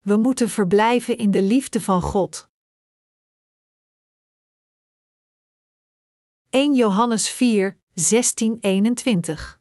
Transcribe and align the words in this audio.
We 0.00 0.16
moeten 0.16 0.48
verblijven 0.48 1.16
in 1.16 1.30
de 1.30 1.42
liefde 1.42 1.80
van 1.80 2.02
God. 2.02 2.50
1 6.48 6.74
Johannes 6.74 7.28
4, 7.28 7.78
16, 7.94 8.56
21 8.60 9.60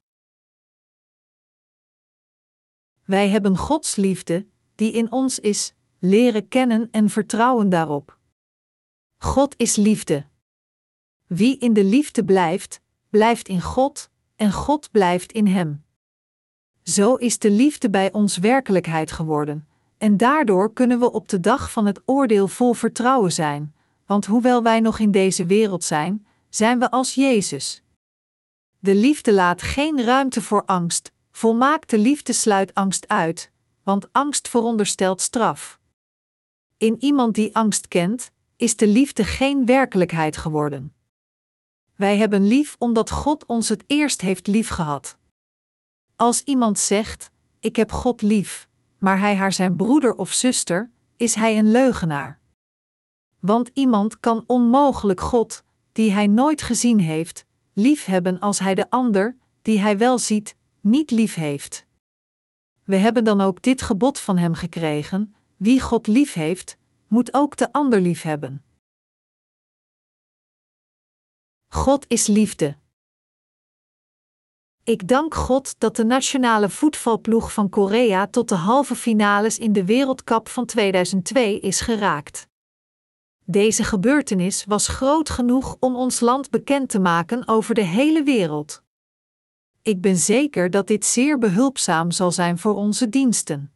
Wij 3.03 3.29
hebben 3.29 3.57
Gods 3.57 3.95
liefde, 3.95 4.47
die 4.75 4.91
in 4.91 5.11
ons 5.11 5.39
is, 5.39 5.73
leren 5.99 6.47
kennen 6.47 6.87
en 6.91 7.09
vertrouwen 7.09 7.69
daarop. 7.69 8.19
God 9.17 9.53
is 9.57 9.75
liefde. 9.75 10.27
Wie 11.27 11.57
in 11.57 11.73
de 11.73 11.83
liefde 11.83 12.25
blijft, 12.25 12.81
blijft 13.09 13.47
in 13.47 13.61
God, 13.61 14.09
en 14.35 14.51
God 14.51 14.91
blijft 14.91 15.31
in 15.31 15.47
hem. 15.47 15.85
Zo 16.83 17.15
is 17.15 17.39
de 17.39 17.51
liefde 17.51 17.89
bij 17.89 18.13
ons 18.13 18.37
werkelijkheid 18.37 19.11
geworden, 19.11 19.68
en 19.99 20.17
daardoor 20.17 20.73
kunnen 20.73 20.99
we 20.99 21.11
op 21.11 21.27
de 21.27 21.39
dag 21.39 21.71
van 21.71 21.85
het 21.85 22.01
oordeel 22.05 22.47
vol 22.47 22.73
vertrouwen 22.73 23.31
zijn, 23.31 23.75
want 24.05 24.25
hoewel 24.25 24.63
wij 24.63 24.79
nog 24.79 24.99
in 24.99 25.11
deze 25.11 25.45
wereld 25.45 25.83
zijn, 25.83 26.25
zijn 26.49 26.79
we 26.79 26.91
als 26.91 27.13
Jezus. 27.13 27.83
De 28.79 28.95
liefde 28.95 29.33
laat 29.33 29.61
geen 29.61 30.03
ruimte 30.03 30.41
voor 30.41 30.65
angst, 30.65 31.11
volmaakte 31.31 31.97
liefde 31.97 32.33
sluit 32.33 32.73
angst 32.73 33.07
uit, 33.07 33.51
want 33.83 34.13
angst 34.13 34.47
veronderstelt 34.47 35.21
straf. 35.21 35.79
In 36.77 36.95
iemand 36.99 37.35
die 37.35 37.55
angst 37.55 37.87
kent, 37.87 38.31
is 38.55 38.75
de 38.75 38.87
liefde 38.87 39.23
geen 39.23 39.65
werkelijkheid 39.65 40.37
geworden. 40.37 40.93
Wij 41.95 42.17
hebben 42.17 42.47
lief 42.47 42.75
omdat 42.77 43.11
God 43.11 43.45
ons 43.45 43.69
het 43.69 43.83
eerst 43.87 44.21
heeft 44.21 44.47
liefgehad. 44.47 45.17
Als 46.15 46.43
iemand 46.43 46.79
zegt: 46.79 47.31
Ik 47.59 47.75
heb 47.75 47.91
God 47.91 48.21
lief, 48.21 48.68
maar 48.99 49.19
hij 49.19 49.35
haar 49.35 49.53
zijn 49.53 49.75
broeder 49.75 50.15
of 50.15 50.31
zuster, 50.31 50.91
is 51.17 51.35
hij 51.35 51.57
een 51.57 51.71
leugenaar. 51.71 52.39
Want 53.39 53.69
iemand 53.73 54.19
kan 54.19 54.43
onmogelijk 54.47 55.21
God, 55.21 55.63
die 55.91 56.11
hij 56.11 56.27
nooit 56.27 56.61
gezien 56.61 56.99
heeft, 56.99 57.45
liefhebben 57.73 58.39
als 58.39 58.59
hij 58.59 58.75
de 58.75 58.89
ander, 58.89 59.37
die 59.61 59.79
hij 59.79 59.97
wel 59.97 60.17
ziet, 60.17 60.55
niet 60.81 61.11
lief 61.11 61.33
heeft. 61.33 61.85
We 62.83 62.95
hebben 62.95 63.23
dan 63.23 63.41
ook 63.41 63.61
dit 63.61 63.81
gebod 63.81 64.19
van 64.19 64.37
hem 64.37 64.53
gekregen: 64.53 65.35
wie 65.57 65.81
God 65.81 66.07
lief 66.07 66.33
heeft, 66.33 66.77
moet 67.07 67.33
ook 67.33 67.57
de 67.57 67.71
ander 67.71 68.01
lief 68.01 68.21
hebben. 68.21 68.63
God 71.67 72.05
is 72.07 72.27
liefde. 72.27 72.77
Ik 74.89 75.07
dank 75.07 75.35
God 75.35 75.75
dat 75.77 75.95
de 75.95 76.05
nationale 76.05 76.69
voetbalploeg 76.69 77.53
van 77.53 77.69
Korea 77.69 78.27
tot 78.27 78.49
de 78.49 78.55
halve 78.55 78.95
finales 78.95 79.57
in 79.57 79.73
de 79.73 79.85
Wereldcup 79.85 80.47
van 80.47 80.65
2002 80.65 81.59
is 81.59 81.81
geraakt. 81.81 82.47
Deze 83.45 83.83
gebeurtenis 83.83 84.65
was 84.65 84.87
groot 84.87 85.29
genoeg 85.29 85.77
om 85.79 85.95
ons 85.95 86.19
land 86.19 86.49
bekend 86.49 86.89
te 86.89 86.99
maken 86.99 87.47
over 87.47 87.75
de 87.75 87.83
hele 87.83 88.23
wereld. 88.23 88.83
Ik 89.81 90.01
ben 90.01 90.17
zeker 90.17 90.69
dat 90.69 90.87
dit 90.87 91.05
zeer 91.05 91.37
behulpzaam 91.37 92.11
zal 92.11 92.31
zijn 92.31 92.57
voor 92.57 92.75
onze 92.75 93.09
diensten. 93.09 93.71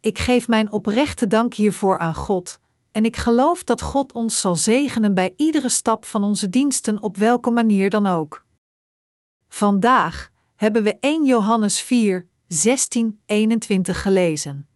Ik 0.00 0.18
geef 0.18 0.48
mijn 0.48 0.72
oprechte 0.72 1.26
dank 1.26 1.54
hiervoor 1.54 1.98
aan 1.98 2.14
God, 2.14 2.60
en 2.92 3.04
ik 3.04 3.16
geloof 3.16 3.64
dat 3.64 3.82
God 3.82 4.12
ons 4.12 4.40
zal 4.40 4.56
zegenen 4.56 5.14
bij 5.14 5.34
iedere 5.36 5.68
stap 5.68 6.04
van 6.04 6.24
onze 6.24 6.48
diensten 6.48 7.02
op 7.02 7.16
welke 7.16 7.50
manier 7.50 7.90
dan 7.90 8.06
ook. 8.06 8.46
Vandaag 9.48 10.30
hebben 10.54 10.82
we 10.82 10.96
1 11.00 11.24
Johannes 11.24 11.80
4, 11.80 12.28
16, 12.46 13.20
21 13.26 14.02
gelezen. 14.02 14.68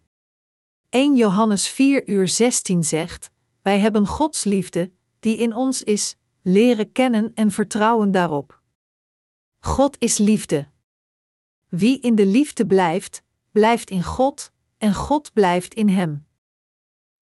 1 0.89 1.17
Johannes 1.17 1.69
4 1.69 2.09
uur 2.09 2.28
16 2.28 2.84
zegt: 2.84 3.31
Wij 3.62 3.78
hebben 3.78 4.06
Gods 4.06 4.45
liefde, 4.45 4.93
die 5.20 5.37
in 5.37 5.55
ons 5.55 5.82
is, 5.82 6.16
leren 6.43 6.93
kennen 6.93 7.32
en 7.34 7.50
vertrouwen 7.50 8.11
daarop. 8.11 8.61
God 9.59 9.97
is 9.99 10.19
liefde. 10.19 10.69
Wie 11.69 12.00
in 12.00 12.15
de 12.15 12.27
liefde 12.27 12.66
blijft, 12.66 13.22
blijft 13.50 13.91
in 13.91 14.03
God, 14.03 14.53
en 14.78 14.94
God 14.94 15.32
blijft 15.32 15.75
in 15.75 15.88
hem. 15.88 16.27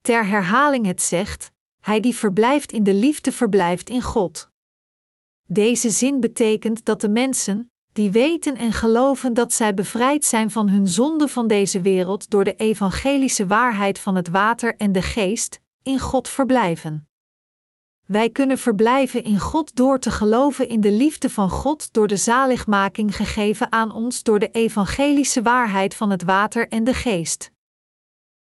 Ter 0.01 0.27
herhaling 0.27 0.87
het 0.87 1.03
zegt: 1.03 1.53
Hij 1.81 2.01
die 2.01 2.15
verblijft 2.15 2.73
in 2.73 2.83
de 2.83 2.95
liefde 2.95 3.33
verblijft 3.33 3.91
in 3.91 4.03
God. 4.03 4.50
Deze 5.53 5.91
zin 5.91 6.21
betekent 6.21 6.85
dat 6.85 7.01
de 7.01 7.09
mensen, 7.09 7.71
die 7.93 8.11
weten 8.11 8.57
en 8.57 8.73
geloven 8.73 9.35
dat 9.35 9.53
zij 9.53 9.75
bevrijd 9.75 10.25
zijn 10.25 10.51
van 10.51 10.69
hun 10.69 10.89
zonde 10.89 11.29
van 11.29 11.47
deze 11.47 11.81
wereld 11.81 12.31
door 12.31 12.45
de 12.45 12.55
evangelische 12.55 13.47
waarheid 13.47 13.99
van 13.99 14.15
het 14.15 14.29
water 14.29 14.77
en 14.77 14.93
de 14.93 15.03
geest, 15.03 15.61
in 15.83 15.99
God 15.99 16.29
verblijven. 16.29 17.09
Wij 18.07 18.31
kunnen 18.31 18.59
verblijven 18.59 19.25
in 19.25 19.39
God 19.39 19.77
door 19.77 19.99
te 19.99 20.11
geloven 20.11 20.69
in 20.69 20.81
de 20.81 20.93
liefde 20.93 21.31
van 21.31 21.51
God 21.51 21.93
door 21.93 22.07
de 22.07 22.17
zaligmaking 22.17 23.17
gegeven 23.17 23.73
aan 23.73 23.93
ons 23.93 24.23
door 24.23 24.39
de 24.39 24.51
evangelische 24.51 25.43
waarheid 25.43 25.95
van 25.95 26.11
het 26.11 26.23
water 26.23 26.69
en 26.69 26.85
de 26.85 26.95
geest. 26.95 27.51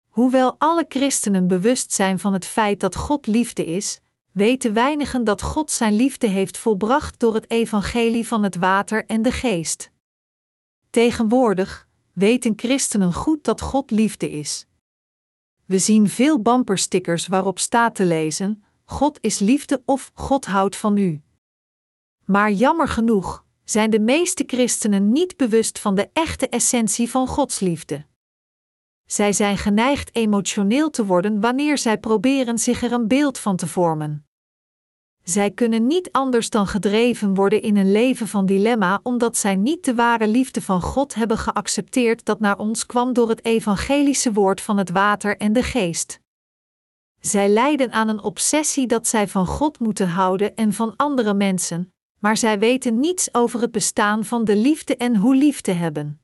Hoewel 0.09 0.55
alle 0.57 0.85
christenen 0.87 1.47
bewust 1.47 1.91
zijn 1.91 2.19
van 2.19 2.33
het 2.33 2.45
feit 2.45 2.79
dat 2.79 2.95
God 2.95 3.27
liefde 3.27 3.65
is, 3.65 4.01
weten 4.33 4.73
weinigen 4.73 5.23
dat 5.23 5.41
God 5.41 5.71
zijn 5.71 5.93
liefde 5.93 6.27
heeft 6.27 6.57
volbracht 6.57 7.19
door 7.19 7.33
het 7.33 7.49
evangelie 7.49 8.27
van 8.27 8.43
het 8.43 8.55
water 8.55 9.05
en 9.05 9.21
de 9.21 9.31
geest. 9.31 9.91
Tegenwoordig 10.89 11.87
weten 12.13 12.53
christenen 12.55 13.13
goed 13.13 13.43
dat 13.43 13.61
God 13.61 13.91
liefde 13.91 14.31
is. 14.31 14.65
We 15.65 15.79
zien 15.79 16.09
veel 16.09 16.41
bumperstickers 16.41 17.27
waarop 17.27 17.59
staat 17.59 17.95
te 17.95 18.05
lezen: 18.05 18.63
God 18.85 19.17
is 19.21 19.39
liefde 19.39 19.81
of 19.85 20.11
God 20.13 20.45
houdt 20.45 20.75
van 20.75 20.97
u. 20.97 21.21
Maar 22.25 22.51
jammer 22.51 22.87
genoeg 22.87 23.45
zijn 23.63 23.89
de 23.89 23.99
meeste 23.99 24.43
christenen 24.47 25.11
niet 25.11 25.37
bewust 25.37 25.79
van 25.79 25.95
de 25.95 26.09
echte 26.13 26.49
essentie 26.49 27.09
van 27.09 27.27
Gods 27.27 27.59
liefde. 27.59 28.05
Zij 29.13 29.33
zijn 29.33 29.57
geneigd 29.57 30.15
emotioneel 30.15 30.89
te 30.89 31.05
worden 31.05 31.39
wanneer 31.39 31.77
zij 31.77 31.97
proberen 31.97 32.57
zich 32.57 32.83
er 32.83 32.91
een 32.91 33.07
beeld 33.07 33.39
van 33.39 33.55
te 33.55 33.67
vormen. 33.67 34.27
Zij 35.23 35.51
kunnen 35.51 35.87
niet 35.87 36.11
anders 36.11 36.49
dan 36.49 36.67
gedreven 36.67 37.33
worden 37.33 37.61
in 37.61 37.77
een 37.77 37.91
leven 37.91 38.27
van 38.27 38.45
dilemma 38.45 38.99
omdat 39.03 39.37
zij 39.37 39.55
niet 39.55 39.85
de 39.85 39.95
ware 39.95 40.27
liefde 40.27 40.61
van 40.61 40.81
God 40.81 41.13
hebben 41.13 41.37
geaccepteerd 41.37 42.25
dat 42.25 42.39
naar 42.39 42.57
ons 42.57 42.85
kwam 42.85 43.13
door 43.13 43.29
het 43.29 43.45
evangelische 43.45 44.33
woord 44.33 44.61
van 44.61 44.77
het 44.77 44.89
water 44.89 45.37
en 45.37 45.53
de 45.53 45.63
geest. 45.63 46.19
Zij 47.19 47.49
lijden 47.49 47.91
aan 47.91 48.07
een 48.07 48.23
obsessie 48.23 48.87
dat 48.87 49.07
zij 49.07 49.27
van 49.27 49.45
God 49.45 49.79
moeten 49.79 50.07
houden 50.07 50.55
en 50.55 50.73
van 50.73 50.95
andere 50.95 51.33
mensen, 51.33 51.93
maar 52.19 52.37
zij 52.37 52.59
weten 52.59 52.99
niets 52.99 53.33
over 53.33 53.61
het 53.61 53.71
bestaan 53.71 54.25
van 54.25 54.43
de 54.43 54.55
liefde 54.55 54.97
en 54.97 55.15
hoe 55.15 55.35
lief 55.35 55.61
te 55.61 55.71
hebben. 55.71 56.21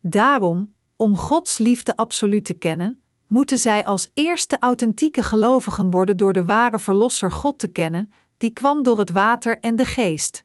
Daarom, 0.00 0.78
om 1.00 1.16
Gods 1.16 1.58
liefde 1.58 1.96
absoluut 1.96 2.44
te 2.44 2.54
kennen, 2.54 3.02
moeten 3.26 3.58
zij 3.58 3.84
als 3.84 4.10
eerste 4.14 4.56
authentieke 4.58 5.22
gelovigen 5.22 5.90
worden 5.90 6.16
door 6.16 6.32
de 6.32 6.44
ware 6.44 6.78
Verlosser 6.78 7.32
God 7.32 7.58
te 7.58 7.68
kennen, 7.68 8.12
die 8.36 8.50
kwam 8.50 8.82
door 8.82 8.98
het 8.98 9.10
water 9.10 9.58
en 9.60 9.76
de 9.76 9.84
geest. 9.84 10.44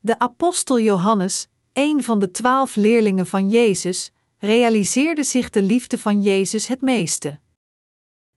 De 0.00 0.18
apostel 0.18 0.80
Johannes, 0.80 1.48
een 1.72 2.02
van 2.02 2.18
de 2.18 2.30
twaalf 2.30 2.76
leerlingen 2.76 3.26
van 3.26 3.48
Jezus, 3.48 4.12
realiseerde 4.38 5.24
zich 5.24 5.50
de 5.50 5.62
liefde 5.62 5.98
van 5.98 6.22
Jezus 6.22 6.66
het 6.66 6.80
meeste. 6.80 7.40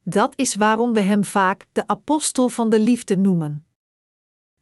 Dat 0.04 0.34
is 0.36 0.56
waarom 0.56 0.94
we 0.94 1.02
hem 1.02 1.24
vaak 1.24 1.68
de 1.72 1.88
apostel 1.88 2.50
van 2.50 2.70
de 2.70 2.80
liefde 2.80 3.18
noemen. 3.18 3.66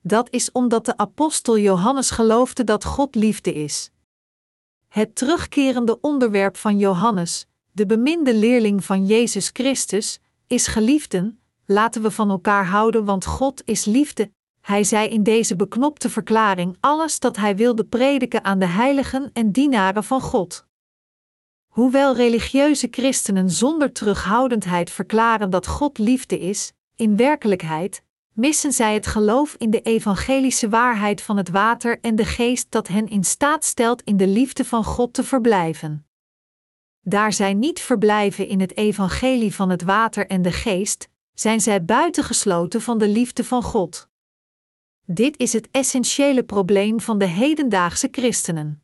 Dat 0.01 0.29
is 0.29 0.51
omdat 0.51 0.85
de 0.85 0.97
apostel 0.97 1.57
Johannes 1.57 2.09
geloofde 2.09 2.63
dat 2.63 2.85
God 2.85 3.15
liefde 3.15 3.53
is. 3.53 3.91
Het 4.89 5.15
terugkerende 5.15 5.99
onderwerp 6.01 6.57
van 6.57 6.77
Johannes, 6.77 7.45
de 7.71 7.85
beminde 7.85 8.35
leerling 8.35 8.85
van 8.85 9.05
Jezus 9.05 9.49
Christus, 9.53 10.19
is 10.47 10.67
geliefden, 10.67 11.39
laten 11.65 12.01
we 12.01 12.11
van 12.11 12.29
elkaar 12.29 12.65
houden, 12.65 13.05
want 13.05 13.25
God 13.25 13.61
is 13.65 13.85
liefde. 13.85 14.31
Hij 14.61 14.83
zei 14.83 15.09
in 15.09 15.23
deze 15.23 15.55
beknopte 15.55 16.09
verklaring 16.09 16.77
alles 16.79 17.19
dat 17.19 17.37
hij 17.37 17.55
wilde 17.55 17.83
prediken 17.83 18.43
aan 18.43 18.59
de 18.59 18.65
heiligen 18.65 19.29
en 19.33 19.51
dienaren 19.51 20.03
van 20.03 20.21
God. 20.21 20.65
Hoewel 21.67 22.15
religieuze 22.15 22.87
christenen 22.91 23.49
zonder 23.49 23.91
terughoudendheid 23.91 24.91
verklaren 24.91 25.49
dat 25.49 25.67
God 25.67 25.97
liefde 25.97 26.39
is, 26.39 26.73
in 26.95 27.15
werkelijkheid 27.15 28.03
missen 28.39 28.73
zij 28.73 28.93
het 28.93 29.07
geloof 29.07 29.55
in 29.57 29.69
de 29.69 29.81
evangelische 29.81 30.69
waarheid 30.69 31.21
van 31.21 31.37
het 31.37 31.49
water 31.49 31.99
en 31.99 32.15
de 32.15 32.25
geest 32.25 32.71
dat 32.71 32.87
hen 32.87 33.07
in 33.07 33.23
staat 33.23 33.65
stelt 33.65 34.01
in 34.01 34.17
de 34.17 34.27
liefde 34.27 34.65
van 34.65 34.83
God 34.83 35.13
te 35.13 35.23
verblijven. 35.23 36.07
Daar 37.01 37.33
zij 37.33 37.53
niet 37.53 37.79
verblijven 37.79 38.47
in 38.47 38.59
het 38.59 38.77
evangelie 38.77 39.55
van 39.55 39.69
het 39.69 39.81
water 39.81 40.27
en 40.27 40.41
de 40.41 40.51
geest, 40.51 41.09
zijn 41.33 41.61
zij 41.61 41.85
buitengesloten 41.85 42.81
van 42.81 42.97
de 42.97 43.07
liefde 43.07 43.43
van 43.43 43.63
God. 43.63 44.09
Dit 45.05 45.37
is 45.37 45.53
het 45.53 45.67
essentiële 45.71 46.43
probleem 46.43 46.99
van 46.99 47.17
de 47.17 47.25
hedendaagse 47.25 48.07
christenen. 48.11 48.83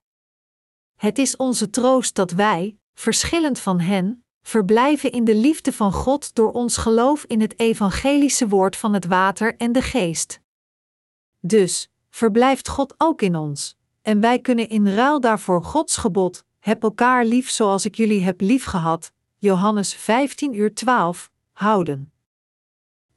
Het 0.95 1.17
is 1.17 1.35
onze 1.35 1.69
troost 1.69 2.15
dat 2.15 2.31
wij, 2.31 2.77
verschillend 2.93 3.59
van 3.59 3.79
hen, 3.79 4.24
verblijven 4.47 5.11
in 5.11 5.23
de 5.23 5.35
liefde 5.35 5.73
van 5.73 5.91
God 5.91 6.35
door 6.35 6.51
ons 6.51 6.77
geloof 6.77 7.23
in 7.23 7.41
het 7.41 7.59
evangelische 7.59 8.47
woord 8.47 8.75
van 8.75 8.93
het 8.93 9.05
water 9.05 9.55
en 9.57 9.71
de 9.71 9.81
geest. 9.81 10.41
Dus, 11.39 11.89
verblijft 12.09 12.67
God 12.67 12.93
ook 12.97 13.21
in 13.21 13.35
ons, 13.35 13.77
en 14.01 14.19
wij 14.19 14.39
kunnen 14.39 14.69
in 14.69 14.87
ruil 14.87 15.19
daarvoor 15.19 15.63
Gods 15.63 15.97
gebod, 15.97 16.43
heb 16.59 16.83
elkaar 16.83 17.25
lief 17.25 17.49
zoals 17.49 17.85
ik 17.85 17.95
jullie 17.95 18.23
heb 18.23 18.41
liefgehad, 18.41 19.11
Johannes 19.37 19.93
15 19.93 20.53
uur 20.53 20.73
12, 20.73 21.31
houden. 21.51 22.11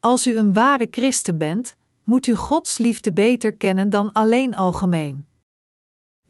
Als 0.00 0.26
u 0.26 0.36
een 0.36 0.52
ware 0.52 0.88
christen 0.90 1.38
bent, 1.38 1.76
moet 2.04 2.26
u 2.26 2.34
Gods 2.34 2.78
liefde 2.78 3.12
beter 3.12 3.56
kennen 3.56 3.90
dan 3.90 4.12
alleen 4.12 4.56
algemeen. 4.56 5.27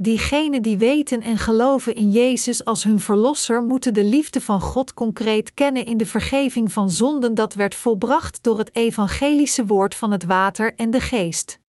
Diegenen 0.01 0.63
die 0.63 0.79
weten 0.79 1.23
en 1.23 1.39
geloven 1.39 1.95
in 1.95 2.11
Jezus 2.11 2.65
als 2.65 2.85
hun 2.85 3.01
Verlosser 3.01 3.63
moeten 3.63 3.95
de 3.95 4.05
liefde 4.05 4.41
van 4.41 4.61
God 4.61 4.95
concreet 4.95 5.55
kennen 5.55 5.85
in 5.85 5.97
de 5.97 6.07
vergeving 6.07 6.73
van 6.73 6.91
zonden 6.91 7.35
dat 7.35 7.55
werd 7.55 7.75
volbracht 7.75 8.43
door 8.43 8.59
het 8.59 8.75
evangelische 8.75 9.67
woord 9.67 9.95
van 9.95 10.11
het 10.11 10.25
water 10.25 10.75
en 10.75 10.91
de 10.91 11.01
geest. 11.01 11.61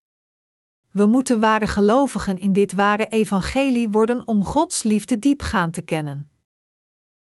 We 0.92 1.06
moeten 1.06 1.40
ware 1.40 1.68
gelovigen 1.68 2.40
in 2.40 2.54
dit 2.54 2.74
ware 2.74 3.08
evangelie 3.08 3.90
worden 3.90 4.28
om 4.28 4.46
Gods 4.46 4.84
liefde 4.84 5.20
diepgaand 5.20 5.74
te 5.74 5.82
kennen. 5.82 6.32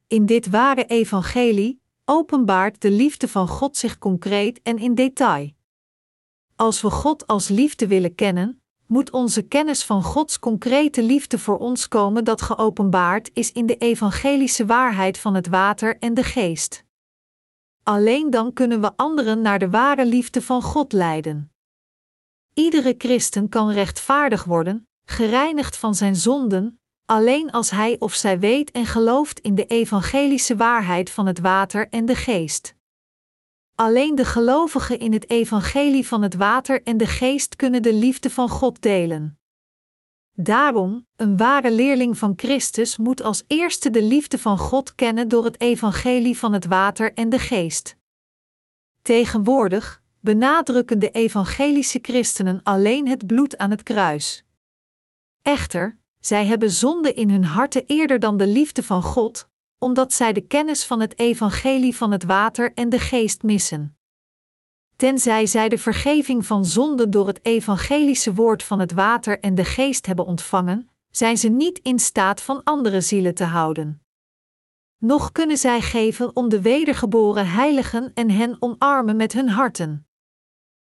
In 0.07 0.25
dit 0.25 0.49
ware 0.49 0.85
evangelie 0.85 1.81
openbaart 2.05 2.81
de 2.81 2.91
liefde 2.91 3.27
van 3.27 3.47
God 3.47 3.77
zich 3.77 3.97
concreet 3.97 4.61
en 4.61 4.77
in 4.77 4.95
detail. 4.95 5.51
Als 6.55 6.81
we 6.81 6.89
God 6.89 7.27
als 7.27 7.47
liefde 7.47 7.87
willen 7.87 8.15
kennen, 8.15 8.61
moet 8.87 9.11
onze 9.11 9.41
kennis 9.41 9.83
van 9.83 10.03
Gods 10.03 10.39
concrete 10.39 11.03
liefde 11.03 11.39
voor 11.39 11.57
ons 11.57 11.87
komen 11.87 12.23
dat 12.23 12.41
geopenbaard 12.41 13.29
is 13.33 13.51
in 13.51 13.65
de 13.65 13.77
evangelische 13.77 14.65
waarheid 14.65 15.17
van 15.17 15.35
het 15.35 15.47
water 15.47 15.97
en 15.99 16.13
de 16.13 16.23
geest. 16.23 16.85
Alleen 17.83 18.29
dan 18.29 18.53
kunnen 18.53 18.81
we 18.81 18.91
anderen 18.95 19.41
naar 19.41 19.59
de 19.59 19.69
ware 19.69 20.05
liefde 20.05 20.41
van 20.41 20.61
God 20.61 20.93
leiden. 20.93 21.51
Iedere 22.53 22.95
christen 22.97 23.49
kan 23.49 23.69
rechtvaardig 23.69 24.43
worden, 24.43 24.87
gereinigd 25.05 25.77
van 25.77 25.95
zijn 25.95 26.15
zonden, 26.15 26.79
alleen 27.05 27.51
als 27.51 27.69
hij 27.69 27.95
of 27.99 28.13
zij 28.13 28.39
weet 28.39 28.71
en 28.71 28.85
gelooft 28.85 29.39
in 29.39 29.55
de 29.55 29.65
evangelische 29.65 30.55
waarheid 30.55 31.09
van 31.09 31.25
het 31.25 31.39
water 31.39 31.89
en 31.89 32.05
de 32.05 32.15
geest. 32.15 32.76
Alleen 33.79 34.15
de 34.15 34.25
gelovigen 34.25 34.99
in 34.99 35.13
het 35.13 35.29
evangelie 35.29 36.07
van 36.07 36.21
het 36.21 36.35
water 36.35 36.83
en 36.83 36.97
de 36.97 37.05
geest 37.05 37.55
kunnen 37.55 37.81
de 37.81 37.93
liefde 37.93 38.29
van 38.29 38.49
God 38.49 38.81
delen. 38.81 39.39
Daarom, 40.33 41.07
een 41.15 41.37
ware 41.37 41.71
leerling 41.71 42.17
van 42.17 42.33
Christus 42.35 42.97
moet 42.97 43.21
als 43.21 43.43
eerste 43.47 43.89
de 43.89 44.01
liefde 44.01 44.37
van 44.37 44.57
God 44.57 44.95
kennen 44.95 45.27
door 45.27 45.45
het 45.45 45.61
evangelie 45.61 46.37
van 46.37 46.53
het 46.53 46.65
water 46.65 47.13
en 47.13 47.29
de 47.29 47.39
geest. 47.39 47.97
Tegenwoordig 49.01 50.01
benadrukken 50.19 50.99
de 50.99 51.11
evangelische 51.11 51.99
christenen 52.01 52.59
alleen 52.63 53.07
het 53.07 53.27
bloed 53.27 53.57
aan 53.57 53.71
het 53.71 53.83
kruis. 53.83 54.43
Echter, 55.41 55.97
zij 56.19 56.45
hebben 56.45 56.71
zonde 56.71 57.13
in 57.13 57.29
hun 57.29 57.45
harten 57.45 57.83
eerder 57.85 58.19
dan 58.19 58.37
de 58.37 58.47
liefde 58.47 58.83
van 58.83 59.03
God, 59.03 59.49
omdat 59.79 60.13
zij 60.13 60.33
de 60.33 60.41
kennis 60.41 60.85
van 60.85 60.99
het 60.99 61.19
evangelie 61.19 61.95
van 61.95 62.11
het 62.11 62.23
water 62.23 62.73
en 62.73 62.89
de 62.89 62.99
geest 62.99 63.43
missen. 63.43 63.97
Tenzij 64.95 65.45
zij 65.45 65.69
de 65.69 65.77
vergeving 65.77 66.45
van 66.45 66.65
zonde 66.65 67.09
door 67.09 67.27
het 67.27 67.45
evangelische 67.45 68.33
woord 68.33 68.63
van 68.63 68.79
het 68.79 68.91
water 68.91 69.39
en 69.39 69.55
de 69.55 69.65
geest 69.65 70.05
hebben 70.05 70.25
ontvangen, 70.25 70.89
zijn 71.11 71.37
ze 71.37 71.49
niet 71.49 71.79
in 71.79 71.99
staat 71.99 72.41
van 72.41 72.63
andere 72.63 73.01
zielen 73.01 73.35
te 73.35 73.43
houden. 73.43 74.01
Nog 74.97 75.31
kunnen 75.31 75.57
zij 75.57 75.81
geven 75.81 76.35
om 76.35 76.49
de 76.49 76.61
wedergeboren 76.61 77.47
heiligen 77.47 78.11
en 78.13 78.29
hen 78.29 78.55
omarmen 78.59 79.15
met 79.15 79.33
hun 79.33 79.49
harten. 79.49 80.07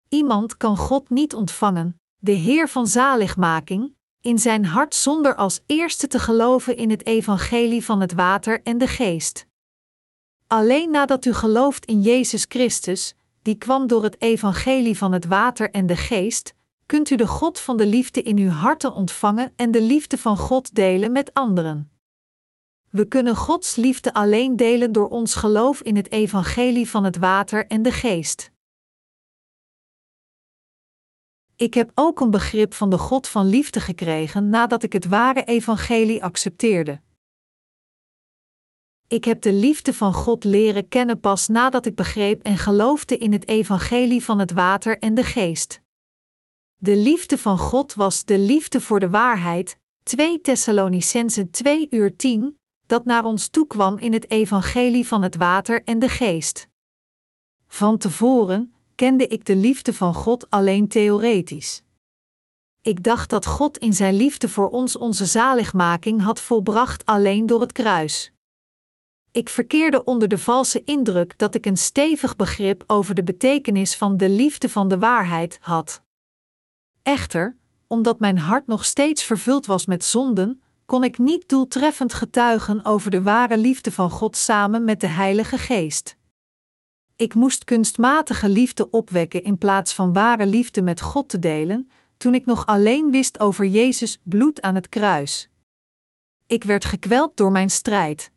Iemand 0.09 0.57
kan 0.57 0.77
God 0.77 1.11
niet 1.11 1.35
ontvangen, 1.35 2.01
de 2.17 2.33
Heer 2.33 2.69
van 2.69 2.87
zaligmaking, 2.87 3.95
in 4.23 4.39
zijn 4.39 4.65
hart 4.65 4.95
zonder 4.95 5.35
als 5.35 5.61
eerste 5.67 6.07
te 6.07 6.19
geloven 6.19 6.77
in 6.77 6.91
het 6.91 7.07
evangelie 7.07 7.85
van 7.85 8.01
het 8.01 8.13
water 8.13 8.63
en 8.63 8.79
de 8.79 8.87
geest. 8.87 9.47
Alleen 10.47 10.91
nadat 10.91 11.25
u 11.25 11.33
gelooft 11.33 11.85
in 11.85 12.01
Jezus 12.01 12.45
Christus, 12.49 13.15
die 13.43 13.55
kwam 13.55 13.87
door 13.87 14.03
het 14.03 14.21
evangelie 14.21 14.99
van 14.99 15.13
het 15.13 15.27
water 15.27 15.71
en 15.71 15.87
de 15.87 15.97
geest, 15.97 16.55
kunt 16.87 17.11
u 17.11 17.17
de 17.17 17.27
God 17.27 17.61
van 17.61 17.77
de 17.77 17.87
liefde 17.87 18.23
in 18.23 18.39
uw 18.39 18.51
harten 18.51 18.95
ontvangen 18.95 19.53
en 19.57 19.71
de 19.71 19.83
liefde 19.83 20.19
van 20.19 20.37
God 20.37 20.75
delen 20.75 21.13
met 21.13 21.35
anderen. 21.35 21.91
We 22.91 23.09
kunnen 23.09 23.37
Gods 23.37 23.77
liefde 23.77 24.15
alleen 24.15 24.57
delen 24.57 24.93
door 24.93 25.09
ons 25.09 25.35
geloof 25.35 25.81
in 25.81 25.97
het 25.97 26.11
evangelie 26.11 26.91
van 26.91 27.05
het 27.05 27.17
water 27.17 27.67
en 27.67 27.83
de 27.83 27.93
geest. 27.93 28.52
Ik 31.63 31.75
heb 31.75 31.91
ook 31.95 32.21
een 32.21 32.31
begrip 32.31 32.75
van 32.75 32.91
de 32.91 32.99
God 32.99 33.29
van 33.29 33.47
liefde 33.47 33.81
gekregen 33.81 34.49
nadat 34.49 34.83
ik 34.83 34.93
het 34.93 35.07
ware 35.07 35.45
evangelie 35.45 36.25
accepteerde. 36.25 37.01
Ik 39.09 39.25
heb 39.25 39.43
de 39.43 39.53
liefde 39.53 39.95
van 39.95 40.15
God 40.15 40.45
leren 40.45 40.89
kennen 40.89 41.21
pas 41.21 41.49
nadat 41.49 41.87
ik 41.87 41.95
begreep 41.95 42.43
en 42.43 42.59
geloofde 42.59 43.19
in 43.19 43.33
het 43.33 43.49
evangelie 43.49 44.25
van 44.25 44.39
het 44.39 44.53
water 44.53 44.99
en 44.99 45.15
de 45.15 45.25
geest. 45.25 45.81
De 46.77 46.97
liefde 46.97 47.39
van 47.39 47.59
God 47.59 47.95
was 47.95 48.25
de 48.25 48.39
liefde 48.39 48.81
voor 48.81 49.01
de 49.01 49.11
waarheid, 49.11 49.79
2 50.03 50.41
Thessalonicenzen 50.41 51.51
2 51.51 51.87
uur 51.91 52.17
10, 52.17 52.59
dat 52.87 53.05
naar 53.05 53.25
ons 53.25 53.49
toekwam 53.49 53.99
in 53.99 54.13
het 54.13 54.31
evangelie 54.31 55.07
van 55.07 55.23
het 55.23 55.37
water 55.37 55.83
en 55.85 55.99
de 55.99 56.09
geest. 56.09 56.69
Van 57.67 57.99
tevoren, 57.99 58.75
kende 59.03 59.27
ik 59.27 59.45
de 59.45 59.57
liefde 59.57 59.93
van 59.93 60.15
God 60.15 60.51
alleen 60.51 60.89
theoretisch. 60.89 61.83
Ik 62.83 63.03
dacht 63.03 63.31
dat 63.31 63.47
God 63.47 63.79
in 63.79 63.93
zijn 63.93 64.15
liefde 64.15 64.49
voor 64.49 64.71
ons 64.71 64.97
onze 64.97 65.27
zaligmaking 65.27 66.23
had 66.23 66.41
volbracht 66.41 67.07
alleen 67.07 67.47
door 67.47 67.61
het 67.61 67.73
kruis. 67.73 68.33
Ik 69.33 69.49
verkeerde 69.49 70.05
onder 70.05 70.29
de 70.29 70.39
valse 70.39 70.85
indruk 70.85 71.39
dat 71.39 71.55
ik 71.55 71.67
een 71.67 71.77
stevig 71.77 72.37
begrip 72.37 72.85
over 72.87 73.15
de 73.15 73.23
betekenis 73.23 73.97
van 73.97 74.17
de 74.17 74.29
liefde 74.29 74.69
van 74.69 74.89
de 74.89 74.99
waarheid 74.99 75.59
had. 75.61 76.03
Echter, 77.03 77.57
omdat 77.87 78.19
mijn 78.19 78.39
hart 78.39 78.67
nog 78.67 78.85
steeds 78.85 79.23
vervuld 79.23 79.67
was 79.67 79.87
met 79.87 80.05
zonden, 80.05 80.63
kon 80.87 81.05
ik 81.05 81.19
niet 81.19 81.49
doeltreffend 81.49 82.15
getuigen 82.15 82.85
over 82.85 83.11
de 83.11 83.23
ware 83.23 83.57
liefde 83.57 83.93
van 83.93 84.11
God 84.11 84.37
samen 84.37 84.85
met 84.85 85.01
de 85.01 85.07
Heilige 85.07 85.59
Geest. 85.59 86.21
Ik 87.23 87.35
moest 87.35 87.65
kunstmatige 87.65 88.49
liefde 88.49 88.91
opwekken 88.91 89.43
in 89.43 89.59
plaats 89.59 89.95
van 89.95 90.13
ware 90.13 90.47
liefde 90.47 90.83
met 90.83 91.01
God 91.01 91.29
te 91.29 91.39
delen, 91.39 91.91
toen 92.17 92.35
ik 92.35 92.47
nog 92.47 92.67
alleen 92.67 93.11
wist 93.11 93.41
over 93.41 93.67
Jezus 93.67 94.21
bloed 94.23 94.61
aan 94.61 94.75
het 94.75 94.89
kruis. 94.89 95.49
Ik 96.47 96.65
werd 96.65 96.85
gekweld 96.85 97.37
door 97.37 97.53
mijn 97.53 97.71
strijd. 97.71 98.31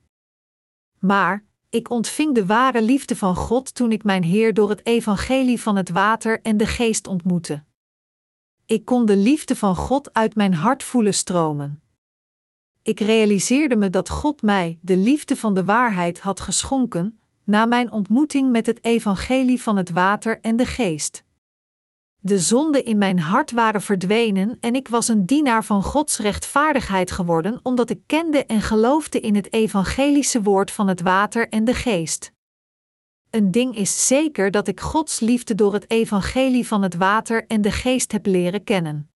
Maar 1.00 1.46
ik 1.70 1.90
ontving 1.90 2.36
de 2.36 2.46
ware 2.46 2.82
liefde 2.82 3.16
van 3.16 3.36
God 3.36 3.76
toen 3.76 3.92
ik 3.92 4.04
mijn 4.04 4.24
Heer 4.24 4.54
door 4.54 4.70
het 4.70 4.86
evangelie 4.86 5.62
van 5.62 5.76
het 5.76 5.90
water 5.90 6.42
en 6.42 6.58
de 6.58 6.66
geest 6.66 7.08
ontmoette. 7.08 7.64
Ik 8.66 8.86
kon 8.86 9.06
de 9.06 9.18
liefde 9.18 9.56
van 9.56 9.76
God 9.76 10.14
uit 10.14 10.36
mijn 10.36 10.54
hart 10.54 10.84
voelen 10.84 11.14
stromen. 11.14 11.82
Ik 12.82 13.00
realiseerde 13.00 13.76
me 13.76 13.90
dat 13.90 14.10
God 14.10 14.42
mij 14.42 14.80
de 14.82 14.98
liefde 14.98 15.36
van 15.36 15.54
de 15.54 15.64
waarheid 15.64 16.20
had 16.20 16.40
geschonken, 16.40 17.20
na 17.46 17.66
mijn 17.66 17.92
ontmoeting 17.92 18.52
met 18.52 18.66
het 18.66 18.84
evangelie 18.84 19.62
van 19.62 19.78
het 19.78 19.90
water 19.90 20.40
en 20.42 20.56
de 20.56 20.66
geest. 20.66 21.24
De 22.20 22.40
zonden 22.40 22.86
in 22.86 22.98
mijn 22.98 23.20
hart 23.20 23.52
waren 23.52 23.82
verdwenen 23.82 24.58
en 24.60 24.76
ik 24.76 24.88
was 24.88 25.08
een 25.08 25.26
dienaar 25.26 25.64
van 25.64 25.84
Gods 25.84 26.18
rechtvaardigheid 26.18 27.12
geworden 27.12 27.60
omdat 27.64 27.90
ik 27.90 28.00
kende 28.06 28.46
en 28.46 28.62
geloofde 28.62 29.20
in 29.20 29.36
het 29.36 29.54
evangelische 29.54 30.42
woord 30.42 30.72
van 30.72 30.88
het 30.88 31.02
water 31.02 31.50
en 31.50 31.66
de 31.66 31.74
geest. 31.74 32.32
Een 33.30 33.52
ding 33.52 33.76
is 33.76 34.08
zeker 34.08 34.52
dat 34.52 34.68
ik 34.68 34.80
Gods 34.80 35.20
liefde 35.20 35.56
door 35.56 35.74
het 35.74 35.90
evangelie 35.90 36.68
van 36.68 36.82
het 36.82 36.96
water 36.96 37.48
en 37.48 37.62
de 37.62 37.72
geest 37.72 38.12
heb 38.12 38.26
leren 38.26 38.64
kennen. 38.64 39.10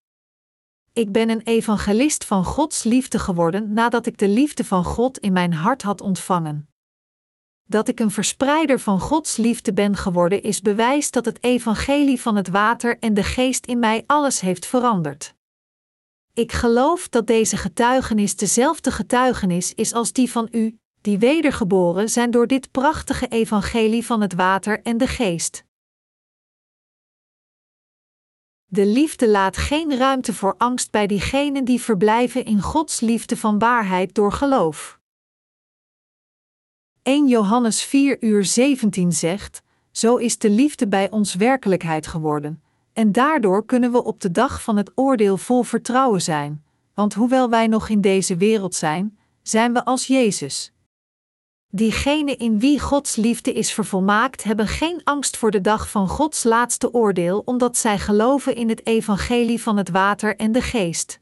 Ik 0.94 1.12
ben 1.12 1.30
een 1.30 1.42
evangelist 1.42 2.26
van 2.26 2.46
Gods 2.46 2.84
liefde 2.84 3.20
geworden 3.20 3.74
nadat 3.74 4.06
ik 4.06 4.18
de 4.18 4.28
liefde 4.28 4.66
van 4.66 4.84
God 4.84 5.18
in 5.18 5.34
mijn 5.34 5.54
hart 5.54 5.82
had 5.82 6.02
ontvangen. 6.02 6.69
Dat 7.70 7.88
ik 7.88 8.00
een 8.00 8.12
verspreider 8.12 8.80
van 8.80 9.00
Gods 9.00 9.38
liefde 9.38 9.74
ben 9.74 9.96
geworden 9.96 10.44
is 10.44 10.62
bewijs 10.62 11.12
dat 11.12 11.26
het 11.26 11.44
evangelie 11.44 12.22
van 12.22 12.36
het 12.36 12.48
water 12.48 13.00
en 13.00 13.14
de 13.14 13.24
geest 13.24 13.66
in 13.66 13.80
mij 13.80 14.04
alles 14.06 14.40
heeft 14.40 14.66
veranderd. 14.66 15.34
Ik 16.34 16.52
geloof 16.52 17.10
dat 17.10 17.28
deze 17.28 17.58
getuigenis 17.58 18.36
dezelfde 18.36 18.92
getuigenis 18.92 19.74
is 19.74 19.94
als 19.94 20.12
die 20.12 20.32
van 20.32 20.48
u, 20.52 20.78
die 21.02 21.18
wedergeboren 21.18 22.10
zijn 22.10 22.32
door 22.32 22.48
dit 22.48 22.72
prachtige 22.72 23.28
evangelie 23.28 24.06
van 24.06 24.22
het 24.22 24.34
water 24.34 24.82
en 24.82 24.98
de 24.98 25.08
geest. 25.08 25.64
De 28.66 28.86
liefde 28.86 29.28
laat 29.28 29.58
geen 29.58 29.98
ruimte 29.98 30.34
voor 30.34 30.56
angst 30.58 30.92
bij 30.92 31.08
diegenen 31.08 31.66
die 31.66 31.82
verblijven 31.82 32.46
in 32.46 32.62
Gods 32.62 33.00
liefde 33.00 33.38
van 33.38 33.60
waarheid 33.60 34.16
door 34.16 34.32
geloof. 34.32 34.99
1 37.04 37.28
Johannes 37.28 37.84
4 37.84 38.18
uur 38.24 38.46
17 38.46 39.12
zegt: 39.12 39.62
Zo 39.92 40.16
is 40.16 40.38
de 40.38 40.50
liefde 40.50 40.88
bij 40.88 41.12
ons 41.12 41.36
werkelijkheid 41.36 42.08
geworden, 42.08 42.64
en 42.94 43.12
daardoor 43.12 43.66
kunnen 43.66 43.92
we 43.92 44.04
op 44.04 44.22
de 44.22 44.32
dag 44.32 44.64
van 44.64 44.78
het 44.78 44.92
oordeel 44.96 45.38
vol 45.38 45.64
vertrouwen 45.64 46.22
zijn, 46.22 46.64
want 46.94 47.14
hoewel 47.14 47.50
wij 47.50 47.68
nog 47.68 47.90
in 47.90 48.02
deze 48.02 48.38
wereld 48.38 48.76
zijn, 48.76 49.18
zijn 49.42 49.74
we 49.74 49.86
als 49.86 50.08
Jezus. 50.08 50.72
Diegenen 51.72 52.38
in 52.38 52.60
wie 52.60 52.80
Gods 52.80 53.16
liefde 53.16 53.54
is 53.54 53.74
vervolmaakt, 53.74 54.44
hebben 54.44 54.68
geen 54.68 55.02
angst 55.04 55.38
voor 55.38 55.52
de 55.52 55.62
dag 55.62 55.90
van 55.90 56.08
Gods 56.08 56.44
laatste 56.44 56.94
oordeel, 56.94 57.42
omdat 57.46 57.78
zij 57.78 58.00
geloven 58.00 58.56
in 58.56 58.70
het 58.70 58.86
evangelie 58.86 59.62
van 59.62 59.78
het 59.78 59.90
water 59.90 60.36
en 60.36 60.52
de 60.52 60.62
geest. 60.62 61.20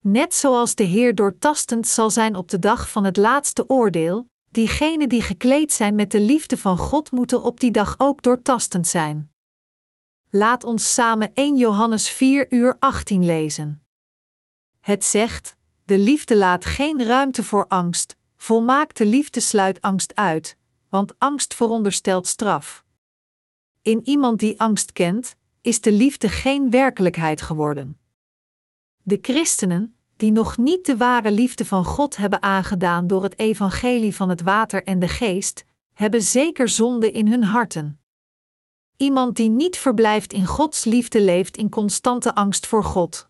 Net 0.00 0.34
zoals 0.34 0.74
de 0.74 0.84
Heer 0.84 1.14
doortastend 1.14 1.88
zal 1.88 2.10
zijn 2.10 2.36
op 2.36 2.48
de 2.48 2.58
dag 2.58 2.90
van 2.90 3.04
het 3.04 3.16
laatste 3.16 3.68
oordeel, 3.68 4.30
diegenen 4.52 5.08
die 5.08 5.22
gekleed 5.22 5.72
zijn 5.72 5.94
met 5.94 6.10
de 6.10 6.20
liefde 6.20 6.56
van 6.56 6.78
God 6.78 7.10
moeten 7.10 7.42
op 7.42 7.60
die 7.60 7.70
dag 7.70 7.94
ook 7.98 8.22
doortastend 8.22 8.86
zijn. 8.86 9.32
Laat 10.30 10.64
ons 10.64 10.94
samen 10.94 11.30
1 11.34 11.56
Johannes 11.56 12.08
4 12.08 12.46
uur 12.52 12.76
18 12.78 13.24
lezen. 13.24 13.82
Het 14.80 15.04
zegt: 15.04 15.56
De 15.84 15.98
liefde 15.98 16.36
laat 16.36 16.64
geen 16.64 17.04
ruimte 17.04 17.44
voor 17.44 17.66
angst, 17.66 18.16
volmaakte 18.36 19.06
liefde 19.06 19.40
sluit 19.40 19.80
angst 19.80 20.14
uit, 20.14 20.56
want 20.88 21.18
angst 21.18 21.54
veronderstelt 21.54 22.26
straf. 22.26 22.84
In 23.82 24.00
iemand 24.04 24.38
die 24.38 24.60
angst 24.60 24.92
kent, 24.92 25.36
is 25.60 25.80
de 25.80 25.92
liefde 25.92 26.28
geen 26.28 26.70
werkelijkheid 26.70 27.42
geworden. 27.42 27.98
De 29.02 29.18
christenen, 29.22 29.96
die 30.22 30.32
nog 30.32 30.56
niet 30.56 30.86
de 30.86 30.96
ware 30.96 31.30
liefde 31.30 31.64
van 31.64 31.84
God 31.84 32.16
hebben 32.16 32.42
aangedaan 32.42 33.06
door 33.06 33.22
het 33.22 33.38
evangelie 33.38 34.14
van 34.14 34.28
het 34.28 34.42
water 34.42 34.84
en 34.84 34.98
de 34.98 35.08
geest, 35.08 35.64
hebben 35.92 36.22
zeker 36.22 36.68
zonde 36.68 37.10
in 37.10 37.28
hun 37.28 37.44
harten. 37.44 38.00
Iemand 38.96 39.36
die 39.36 39.48
niet 39.48 39.76
verblijft 39.76 40.32
in 40.32 40.46
Gods 40.46 40.84
liefde 40.84 41.20
leeft 41.20 41.56
in 41.56 41.68
constante 41.68 42.34
angst 42.34 42.66
voor 42.66 42.84
God. 42.84 43.28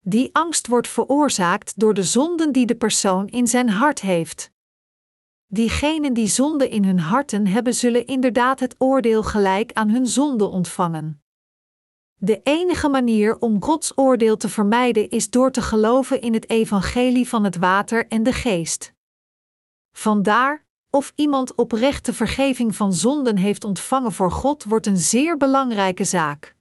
Die 0.00 0.28
angst 0.32 0.66
wordt 0.66 0.88
veroorzaakt 0.88 1.78
door 1.78 1.94
de 1.94 2.02
zonden 2.02 2.52
die 2.52 2.66
de 2.66 2.76
persoon 2.76 3.26
in 3.26 3.46
zijn 3.46 3.68
hart 3.68 4.00
heeft. 4.00 4.50
Diegenen 5.46 6.12
die 6.12 6.28
zonde 6.28 6.68
in 6.68 6.84
hun 6.84 7.00
harten 7.00 7.46
hebben, 7.46 7.74
zullen 7.74 8.06
inderdaad 8.06 8.60
het 8.60 8.74
oordeel 8.78 9.22
gelijk 9.22 9.72
aan 9.72 9.88
hun 9.88 10.06
zonde 10.06 10.44
ontvangen. 10.44 11.22
De 12.20 12.40
enige 12.42 12.88
manier 12.88 13.38
om 13.38 13.62
Gods 13.62 13.92
oordeel 13.94 14.36
te 14.36 14.48
vermijden 14.48 15.08
is 15.08 15.30
door 15.30 15.50
te 15.50 15.62
geloven 15.62 16.20
in 16.20 16.34
het 16.34 16.50
evangelie 16.50 17.28
van 17.28 17.44
het 17.44 17.56
water 17.56 18.06
en 18.08 18.22
de 18.22 18.32
geest. 18.32 18.92
Vandaar, 19.92 20.64
of 20.90 21.12
iemand 21.14 21.54
oprechte 21.54 22.14
vergeving 22.14 22.76
van 22.76 22.92
zonden 22.92 23.36
heeft 23.36 23.64
ontvangen 23.64 24.12
voor 24.12 24.30
God, 24.30 24.64
wordt 24.64 24.86
een 24.86 24.96
zeer 24.96 25.36
belangrijke 25.36 26.04
zaak. 26.04 26.56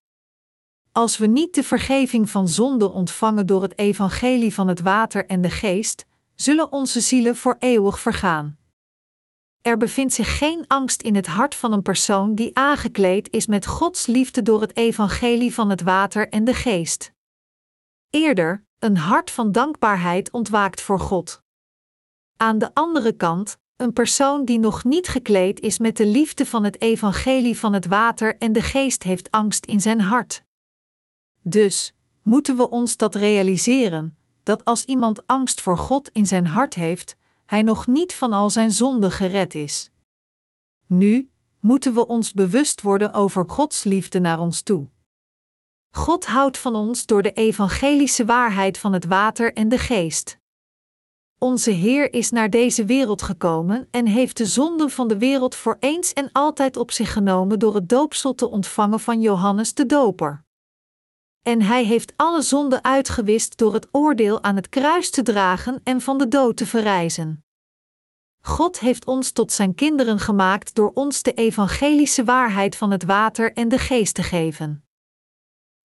Als 0.91 1.17
we 1.17 1.27
niet 1.27 1.55
de 1.55 1.63
vergeving 1.63 2.29
van 2.29 2.47
zonden 2.47 2.91
ontvangen 2.91 3.45
door 3.45 3.61
het 3.61 3.77
evangelie 3.77 4.53
van 4.53 4.67
het 4.67 4.81
water 4.81 5.25
en 5.25 5.41
de 5.41 5.49
geest, 5.49 6.05
zullen 6.35 6.71
onze 6.71 6.99
zielen 6.99 7.35
voor 7.35 7.55
eeuwig 7.59 7.99
vergaan. 7.99 8.56
Er 9.61 9.77
bevindt 9.77 10.13
zich 10.13 10.37
geen 10.37 10.67
angst 10.67 11.01
in 11.01 11.15
het 11.15 11.27
hart 11.27 11.55
van 11.55 11.71
een 11.71 11.81
persoon 11.81 12.35
die 12.35 12.57
aangekleed 12.57 13.29
is 13.29 13.47
met 13.47 13.65
Gods 13.65 14.05
liefde 14.05 14.41
door 14.41 14.61
het 14.61 14.77
evangelie 14.77 15.53
van 15.53 15.69
het 15.69 15.81
water 15.81 16.29
en 16.29 16.43
de 16.43 16.53
geest. 16.53 17.13
Eerder, 18.09 18.65
een 18.79 18.97
hart 18.97 19.31
van 19.31 19.51
dankbaarheid 19.51 20.31
ontwaakt 20.31 20.81
voor 20.81 20.99
God. 20.99 21.41
Aan 22.37 22.57
de 22.57 22.73
andere 22.73 23.11
kant, 23.11 23.57
een 23.75 23.93
persoon 23.93 24.45
die 24.45 24.59
nog 24.59 24.83
niet 24.83 25.07
gekleed 25.07 25.59
is 25.59 25.79
met 25.79 25.97
de 25.97 26.05
liefde 26.05 26.45
van 26.45 26.63
het 26.63 26.81
evangelie 26.81 27.57
van 27.57 27.73
het 27.73 27.85
water 27.85 28.37
en 28.37 28.51
de 28.53 28.61
geest 28.61 29.03
heeft 29.03 29.31
angst 29.31 29.65
in 29.65 29.81
zijn 29.81 30.01
hart. 30.01 30.43
Dus 31.41 31.93
moeten 32.21 32.57
we 32.57 32.69
ons 32.69 32.97
dat 32.97 33.15
realiseren, 33.15 34.17
dat 34.43 34.65
als 34.65 34.85
iemand 34.85 35.27
angst 35.27 35.61
voor 35.61 35.77
God 35.77 36.09
in 36.09 36.25
zijn 36.25 36.47
hart 36.47 36.73
heeft, 36.73 37.15
hij 37.47 37.61
nog 37.61 37.87
niet 37.87 38.13
van 38.13 38.33
al 38.33 38.49
zijn 38.49 38.71
zonden 38.71 39.11
gered 39.11 39.55
is. 39.55 39.89
Nu 40.85 41.29
moeten 41.59 41.93
we 41.93 42.07
ons 42.07 42.33
bewust 42.33 42.81
worden 42.81 43.13
over 43.13 43.49
Gods 43.49 43.83
liefde 43.83 44.19
naar 44.19 44.39
ons 44.39 44.61
toe. 44.61 44.87
God 45.91 46.25
houdt 46.25 46.57
van 46.57 46.75
ons 46.75 47.05
door 47.05 47.21
de 47.21 47.31
evangelische 47.31 48.25
waarheid 48.25 48.77
van 48.77 48.93
het 48.93 49.05
water 49.05 49.53
en 49.53 49.69
de 49.69 49.77
geest. 49.77 50.39
Onze 51.39 51.71
Heer 51.71 52.13
is 52.13 52.31
naar 52.31 52.49
deze 52.49 52.85
wereld 52.85 53.21
gekomen 53.21 53.87
en 53.91 54.05
heeft 54.05 54.37
de 54.37 54.45
zonden 54.45 54.89
van 54.89 55.07
de 55.07 55.17
wereld 55.17 55.55
voor 55.55 55.77
eens 55.79 56.13
en 56.13 56.29
altijd 56.31 56.77
op 56.77 56.91
zich 56.91 57.13
genomen 57.13 57.59
door 57.59 57.75
het 57.75 57.89
doopsel 57.89 58.35
te 58.35 58.49
ontvangen 58.49 58.99
van 58.99 59.21
Johannes 59.21 59.73
de 59.73 59.85
Doper. 59.85 60.45
En 61.41 61.61
hij 61.61 61.83
heeft 61.83 62.13
alle 62.15 62.41
zonden 62.41 62.83
uitgewist 62.83 63.57
door 63.57 63.73
het 63.73 63.87
oordeel 63.91 64.43
aan 64.43 64.55
het 64.55 64.69
kruis 64.69 65.09
te 65.09 65.21
dragen 65.21 65.81
en 65.83 66.01
van 66.01 66.17
de 66.17 66.27
dood 66.27 66.57
te 66.57 66.65
verrijzen. 66.65 67.45
God 68.41 68.79
heeft 68.79 69.05
ons 69.05 69.31
tot 69.31 69.51
zijn 69.51 69.75
kinderen 69.75 70.19
gemaakt 70.19 70.75
door 70.75 70.91
ons 70.93 71.21
de 71.21 71.33
evangelische 71.33 72.23
waarheid 72.23 72.75
van 72.75 72.91
het 72.91 73.03
water 73.03 73.53
en 73.53 73.69
de 73.69 73.77
geest 73.77 74.15
te 74.15 74.23
geven. 74.23 74.85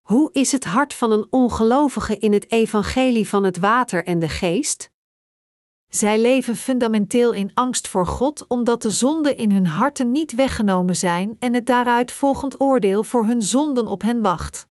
Hoe 0.02 0.30
is 0.32 0.52
het 0.52 0.64
hart 0.64 0.94
van 0.94 1.12
een 1.12 1.28
ongelovige 1.30 2.18
in 2.18 2.34
het 2.34 2.52
evangelie 2.52 3.28
van 3.28 3.44
het 3.44 3.58
water 3.58 4.06
en 4.06 4.20
de 4.20 4.30
geest? 4.30 4.92
Zij 5.88 6.20
leven 6.20 6.56
fundamenteel 6.56 7.32
in 7.32 7.52
angst 7.54 7.88
voor 7.88 8.06
God 8.08 8.48
omdat 8.48 8.82
de 8.82 8.90
zonden 8.90 9.38
in 9.38 9.52
hun 9.52 9.66
harten 9.66 10.12
niet 10.12 10.36
weggenomen 10.36 10.96
zijn 10.96 11.36
en 11.40 11.54
het 11.54 11.66
daaruit 11.66 12.12
volgend 12.12 12.62
oordeel 12.62 13.04
voor 13.04 13.26
hun 13.26 13.42
zonden 13.42 13.88
op 13.88 14.02
hen 14.02 14.22
wacht. 14.22 14.68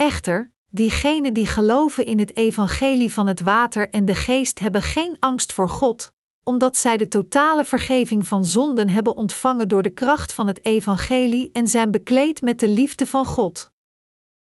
Echter, 0.00 0.52
diegenen 0.70 1.34
die 1.34 1.46
geloven 1.46 2.06
in 2.06 2.18
het 2.18 2.36
evangelie 2.36 3.12
van 3.12 3.26
het 3.26 3.40
water 3.40 3.90
en 3.90 4.04
de 4.04 4.14
geest 4.14 4.58
hebben 4.58 4.82
geen 4.82 5.16
angst 5.18 5.52
voor 5.52 5.68
God, 5.68 6.12
omdat 6.42 6.76
zij 6.76 6.96
de 6.96 7.08
totale 7.08 7.64
vergeving 7.64 8.26
van 8.26 8.44
zonden 8.44 8.88
hebben 8.88 9.16
ontvangen 9.16 9.68
door 9.68 9.82
de 9.82 9.90
kracht 9.90 10.32
van 10.32 10.46
het 10.46 10.64
evangelie 10.64 11.50
en 11.52 11.68
zijn 11.68 11.90
bekleed 11.90 12.42
met 12.42 12.60
de 12.60 12.68
liefde 12.68 13.06
van 13.06 13.24
God. 13.24 13.70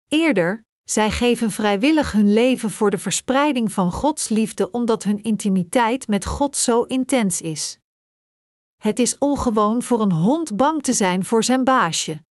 Eerder, 0.07 0.65
zij 0.83 1.11
geven 1.11 1.51
vrijwillig 1.51 2.11
hun 2.11 2.33
leven 2.33 2.71
voor 2.71 2.89
de 2.89 2.97
verspreiding 2.97 3.71
van 3.71 3.91
Gods 3.91 4.29
liefde 4.29 4.71
omdat 4.71 5.03
hun 5.03 5.23
intimiteit 5.23 6.07
met 6.07 6.25
God 6.25 6.55
zo 6.55 6.83
intens 6.83 7.41
is. 7.41 7.79
Het 8.77 8.99
is 8.99 9.17
ongewoon 9.17 9.83
voor 9.83 10.01
een 10.01 10.11
hond 10.11 10.55
bang 10.55 10.83
te 10.83 10.93
zijn 10.93 11.25
voor 11.25 11.43
zijn 11.43 11.63
baasje. 11.63 12.23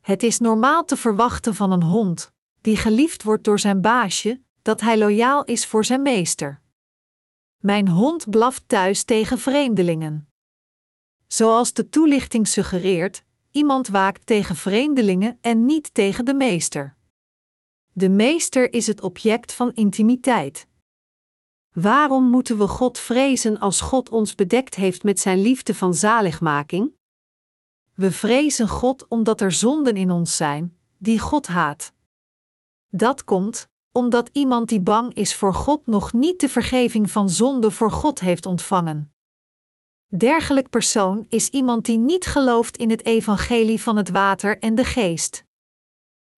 Het 0.00 0.22
is 0.22 0.38
normaal 0.38 0.84
te 0.84 0.96
verwachten 0.96 1.54
van 1.54 1.72
een 1.72 1.82
hond, 1.82 2.32
die 2.60 2.76
geliefd 2.76 3.22
wordt 3.22 3.44
door 3.44 3.58
zijn 3.58 3.80
baasje, 3.80 4.40
dat 4.62 4.80
hij 4.80 4.98
loyaal 4.98 5.44
is 5.44 5.66
voor 5.66 5.84
zijn 5.84 6.02
meester. 6.02 6.60
Mijn 7.58 7.88
hond 7.88 8.30
blaft 8.30 8.68
thuis 8.68 9.04
tegen 9.04 9.38
vreemdelingen. 9.38 10.28
Zoals 11.26 11.72
de 11.72 11.88
toelichting 11.88 12.48
suggereert, 12.48 13.24
iemand 13.50 13.88
waakt 13.88 14.26
tegen 14.26 14.56
vreemdelingen 14.56 15.38
en 15.40 15.64
niet 15.64 15.94
tegen 15.94 16.24
de 16.24 16.34
meester. 16.34 16.96
De 17.92 18.08
meester 18.08 18.72
is 18.72 18.86
het 18.86 19.00
object 19.00 19.52
van 19.52 19.72
intimiteit. 19.74 20.66
Waarom 21.72 22.30
moeten 22.30 22.58
we 22.58 22.66
God 22.66 22.98
vrezen 22.98 23.58
als 23.58 23.80
God 23.80 24.08
ons 24.08 24.34
bedekt 24.34 24.74
heeft 24.74 25.02
met 25.02 25.20
zijn 25.20 25.40
liefde 25.42 25.74
van 25.74 25.94
zaligmaking? 25.94 26.92
We 28.00 28.12
vrezen 28.12 28.68
God 28.68 29.08
omdat 29.08 29.40
er 29.40 29.52
zonden 29.52 29.96
in 29.96 30.10
ons 30.10 30.36
zijn, 30.36 30.76
die 30.98 31.18
God 31.18 31.46
haat. 31.46 31.92
Dat 32.88 33.24
komt 33.24 33.68
omdat 33.92 34.30
iemand 34.32 34.68
die 34.68 34.80
bang 34.80 35.14
is 35.14 35.34
voor 35.34 35.54
God 35.54 35.86
nog 35.86 36.12
niet 36.12 36.40
de 36.40 36.48
vergeving 36.48 37.10
van 37.10 37.30
zonde 37.30 37.70
voor 37.70 37.90
God 37.90 38.20
heeft 38.20 38.46
ontvangen. 38.46 39.14
Dergelijk 40.06 40.68
persoon 40.68 41.26
is 41.28 41.48
iemand 41.48 41.84
die 41.84 41.98
niet 41.98 42.26
gelooft 42.26 42.76
in 42.76 42.90
het 42.90 43.04
evangelie 43.04 43.82
van 43.82 43.96
het 43.96 44.10
water 44.10 44.58
en 44.58 44.74
de 44.74 44.84
geest. 44.84 45.44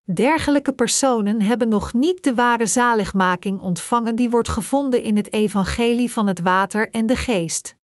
Dergelijke 0.02 0.72
personen 0.72 1.42
hebben 1.42 1.68
nog 1.68 1.92
niet 1.92 2.24
de 2.24 2.34
ware 2.34 2.66
zaligmaking 2.66 3.60
ontvangen 3.60 4.16
die 4.16 4.30
wordt 4.30 4.48
gevonden 4.48 5.02
in 5.02 5.16
het 5.16 5.32
evangelie 5.32 6.12
van 6.12 6.26
het 6.26 6.40
water 6.40 6.90
en 6.90 7.06
de 7.06 7.16
geest. 7.16 7.80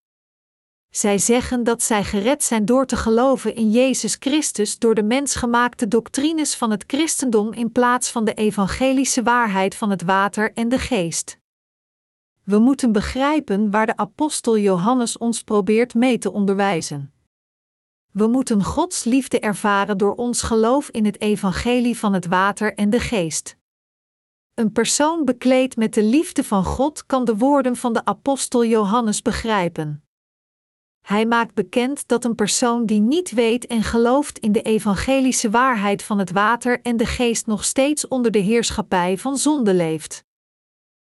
Zij 0.90 1.18
zeggen 1.18 1.64
dat 1.64 1.84
zij 1.84 2.04
gered 2.04 2.44
zijn 2.44 2.66
door 2.66 2.86
te 2.86 2.96
geloven 2.96 3.56
in 3.56 3.72
Jezus 3.72 4.16
Christus 4.20 4.80
door 4.80 4.96
de 4.96 5.04
mensgemaakte 5.04 5.88
doctrines 5.88 6.56
van 6.56 6.72
het 6.72 6.84
christendom 6.88 7.54
in 7.54 7.72
plaats 7.72 8.12
van 8.12 8.26
de 8.26 8.34
evangelische 8.34 9.24
waarheid 9.24 9.76
van 9.76 9.90
het 9.90 10.02
water 10.02 10.54
en 10.54 10.70
de 10.70 10.80
geest. 10.80 11.40
We 12.44 12.60
moeten 12.60 12.92
begrijpen 12.92 13.72
waar 13.72 13.86
de 13.86 13.98
apostel 13.98 14.58
Johannes 14.58 15.18
ons 15.18 15.44
probeert 15.44 15.94
mee 15.94 16.18
te 16.18 16.32
onderwijzen. 16.32 17.12
We 18.12 18.28
moeten 18.28 18.64
Gods 18.64 19.04
liefde 19.04 19.40
ervaren 19.40 19.98
door 19.98 20.16
ons 20.16 20.42
geloof 20.42 20.90
in 20.90 21.06
het 21.06 21.22
evangelie 21.22 21.98
van 21.98 22.14
het 22.14 22.28
water 22.28 22.74
en 22.74 22.90
de 22.90 23.00
geest. 23.00 23.58
Een 24.54 24.72
persoon 24.72 25.26
bekleed 25.26 25.76
met 25.76 25.94
de 25.94 26.04
liefde 26.04 26.44
van 26.44 26.64
God 26.64 27.06
kan 27.06 27.26
de 27.26 27.38
woorden 27.38 27.76
van 27.76 27.94
de 27.94 28.06
apostel 28.06 28.66
Johannes 28.66 29.22
begrijpen. 29.22 30.07
Hij 31.08 31.26
maakt 31.26 31.54
bekend 31.54 32.08
dat 32.08 32.26
een 32.26 32.36
persoon 32.36 32.86
die 32.86 33.00
niet 33.00 33.32
weet 33.32 33.68
en 33.68 33.84
gelooft 33.84 34.40
in 34.40 34.52
de 34.52 34.62
evangelische 34.62 35.50
waarheid 35.50 36.04
van 36.04 36.20
het 36.20 36.32
water 36.32 36.82
en 36.82 36.98
de 36.98 37.06
geest 37.06 37.46
nog 37.46 37.64
steeds 37.64 38.08
onder 38.08 38.32
de 38.32 38.40
heerschappij 38.40 39.18
van 39.18 39.38
zonde 39.38 39.74
leeft. 39.74 40.24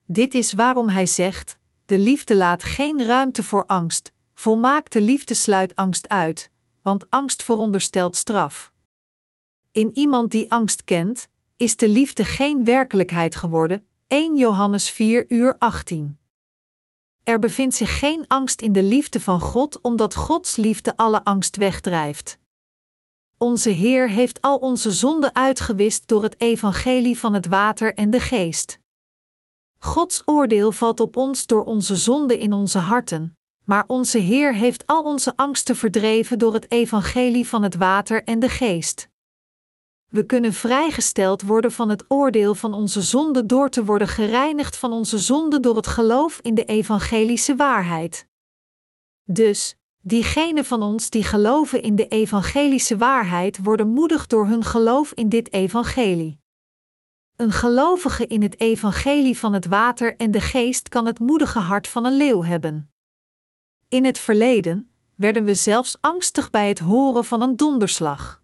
Dit 0.06 0.34
is 0.34 0.52
waarom 0.52 0.88
hij 0.88 1.06
zegt: 1.06 1.58
de 1.86 1.98
liefde 1.98 2.36
laat 2.36 2.62
geen 2.62 3.06
ruimte 3.06 3.42
voor 3.42 3.66
angst, 3.66 4.12
volmaakte 4.34 5.00
liefde 5.00 5.34
sluit 5.34 5.76
angst 5.76 6.08
uit, 6.08 6.50
want 6.82 7.10
angst 7.10 7.42
veronderstelt 7.42 8.16
straf. 8.16 8.72
In 9.72 9.90
iemand 9.94 10.30
die 10.30 10.52
angst 10.52 10.84
kent, 10.84 11.28
is 11.56 11.76
de 11.76 11.88
liefde 11.88 12.24
geen 12.24 12.64
werkelijkheid 12.64 13.34
geworden. 13.34 13.86
1 14.06 14.36
Johannes 14.36 14.90
4 14.90 15.24
uur 15.28 15.56
18. 15.58 16.20
Er 17.24 17.38
bevindt 17.38 17.74
zich 17.74 17.98
geen 17.98 18.24
angst 18.28 18.60
in 18.60 18.72
de 18.72 18.82
liefde 18.82 19.20
van 19.20 19.40
God, 19.40 19.80
omdat 19.80 20.14
Gods 20.14 20.56
liefde 20.56 20.96
alle 20.96 21.24
angst 21.24 21.56
wegdrijft. 21.56 22.38
Onze 23.38 23.70
Heer 23.70 24.10
heeft 24.10 24.40
al 24.40 24.56
onze 24.56 24.90
zonden 24.90 25.34
uitgewist 25.34 26.08
door 26.08 26.22
het 26.22 26.40
evangelie 26.40 27.18
van 27.18 27.34
het 27.34 27.46
water 27.46 27.94
en 27.94 28.10
de 28.10 28.20
geest. 28.20 28.78
Gods 29.78 30.22
oordeel 30.24 30.72
valt 30.72 31.00
op 31.00 31.16
ons 31.16 31.46
door 31.46 31.64
onze 31.64 31.96
zonde 31.96 32.38
in 32.38 32.52
onze 32.52 32.78
harten, 32.78 33.36
maar 33.64 33.84
onze 33.86 34.18
Heer 34.18 34.54
heeft 34.54 34.86
al 34.86 35.02
onze 35.02 35.36
angsten 35.36 35.76
verdreven 35.76 36.38
door 36.38 36.54
het 36.54 36.70
evangelie 36.70 37.48
van 37.48 37.62
het 37.62 37.74
water 37.74 38.24
en 38.24 38.38
de 38.38 38.48
geest. 38.48 39.08
We 40.12 40.26
kunnen 40.26 40.52
vrijgesteld 40.52 41.42
worden 41.42 41.72
van 41.72 41.88
het 41.88 42.04
oordeel 42.08 42.54
van 42.54 42.74
onze 42.74 43.02
zonde 43.02 43.46
door 43.46 43.68
te 43.68 43.84
worden 43.84 44.08
gereinigd 44.08 44.76
van 44.76 44.92
onze 44.92 45.18
zonde 45.18 45.60
door 45.60 45.76
het 45.76 45.86
geloof 45.86 46.38
in 46.40 46.54
de 46.54 46.64
evangelische 46.64 47.56
waarheid. 47.56 48.26
Dus, 49.24 49.76
diegenen 50.00 50.64
van 50.64 50.82
ons 50.82 51.10
die 51.10 51.24
geloven 51.24 51.82
in 51.82 51.96
de 51.96 52.08
evangelische 52.08 52.96
waarheid 52.96 53.62
worden 53.62 53.88
moedig 53.88 54.26
door 54.26 54.46
hun 54.46 54.64
geloof 54.64 55.12
in 55.12 55.28
dit 55.28 55.52
evangelie. 55.52 56.40
Een 57.36 57.52
gelovige 57.52 58.26
in 58.26 58.42
het 58.42 58.60
evangelie 58.60 59.38
van 59.38 59.52
het 59.52 59.66
water 59.66 60.16
en 60.16 60.30
de 60.30 60.40
geest 60.40 60.88
kan 60.88 61.06
het 61.06 61.18
moedige 61.18 61.58
hart 61.58 61.88
van 61.88 62.04
een 62.04 62.16
leeuw 62.16 62.42
hebben. 62.42 62.92
In 63.88 64.04
het 64.04 64.18
verleden 64.18 64.90
werden 65.14 65.44
we 65.44 65.54
zelfs 65.54 65.96
angstig 66.00 66.50
bij 66.50 66.68
het 66.68 66.78
horen 66.78 67.24
van 67.24 67.42
een 67.42 67.56
donderslag. 67.56 68.42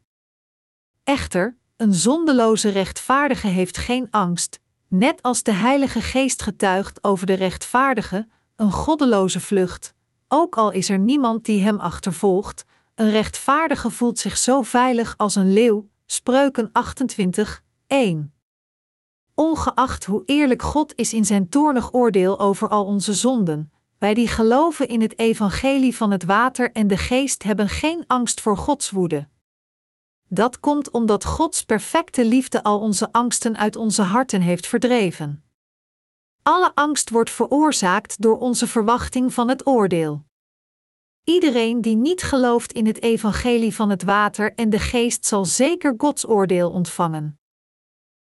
Echter, 1.04 1.57
een 1.78 1.94
zondeloze 1.94 2.68
rechtvaardige 2.68 3.46
heeft 3.46 3.76
geen 3.76 4.08
angst, 4.10 4.60
net 4.88 5.22
als 5.22 5.42
de 5.42 5.52
Heilige 5.52 6.00
Geest 6.00 6.42
getuigt 6.42 7.04
over 7.04 7.26
de 7.26 7.34
rechtvaardige, 7.34 8.28
een 8.56 8.72
goddeloze 8.72 9.40
vlucht, 9.40 9.94
ook 10.28 10.56
al 10.56 10.70
is 10.70 10.88
er 10.88 10.98
niemand 10.98 11.44
die 11.44 11.62
hem 11.62 11.78
achtervolgt, 11.78 12.64
een 12.94 13.10
rechtvaardige 13.10 13.90
voelt 13.90 14.18
zich 14.18 14.36
zo 14.36 14.62
veilig 14.62 15.14
als 15.16 15.34
een 15.34 15.52
leeuw. 15.52 15.88
Spreuken 16.06 16.68
28, 16.72 17.62
1. 17.86 18.32
Ongeacht 19.34 20.04
hoe 20.04 20.22
eerlijk 20.24 20.62
God 20.62 20.92
is 20.96 21.12
in 21.12 21.24
zijn 21.24 21.48
toornig 21.48 21.92
oordeel 21.94 22.38
over 22.38 22.68
al 22.68 22.84
onze 22.84 23.14
zonden, 23.14 23.72
wij 23.98 24.14
die 24.14 24.28
geloven 24.28 24.88
in 24.88 25.00
het 25.00 25.18
evangelie 25.18 25.96
van 25.96 26.10
het 26.10 26.24
water 26.24 26.72
en 26.72 26.86
de 26.86 26.96
geest 26.96 27.42
hebben 27.42 27.68
geen 27.68 28.04
angst 28.06 28.40
voor 28.40 28.56
Gods 28.56 28.90
woede. 28.90 29.28
Dat 30.28 30.60
komt 30.60 30.90
omdat 30.90 31.24
Gods 31.24 31.64
perfecte 31.64 32.24
liefde 32.24 32.62
al 32.62 32.80
onze 32.80 33.12
angsten 33.12 33.56
uit 33.56 33.76
onze 33.76 34.02
harten 34.02 34.40
heeft 34.40 34.66
verdreven. 34.66 35.42
Alle 36.42 36.74
angst 36.74 37.10
wordt 37.10 37.30
veroorzaakt 37.30 38.22
door 38.22 38.38
onze 38.38 38.66
verwachting 38.66 39.34
van 39.34 39.48
het 39.48 39.66
oordeel. 39.66 40.24
Iedereen 41.24 41.80
die 41.80 41.96
niet 41.96 42.22
gelooft 42.22 42.72
in 42.72 42.86
het 42.86 43.02
evangelie 43.02 43.74
van 43.74 43.90
het 43.90 44.02
water 44.02 44.54
en 44.54 44.70
de 44.70 44.78
geest 44.78 45.26
zal 45.26 45.44
zeker 45.44 45.94
Gods 45.96 46.28
oordeel 46.28 46.70
ontvangen. 46.70 47.40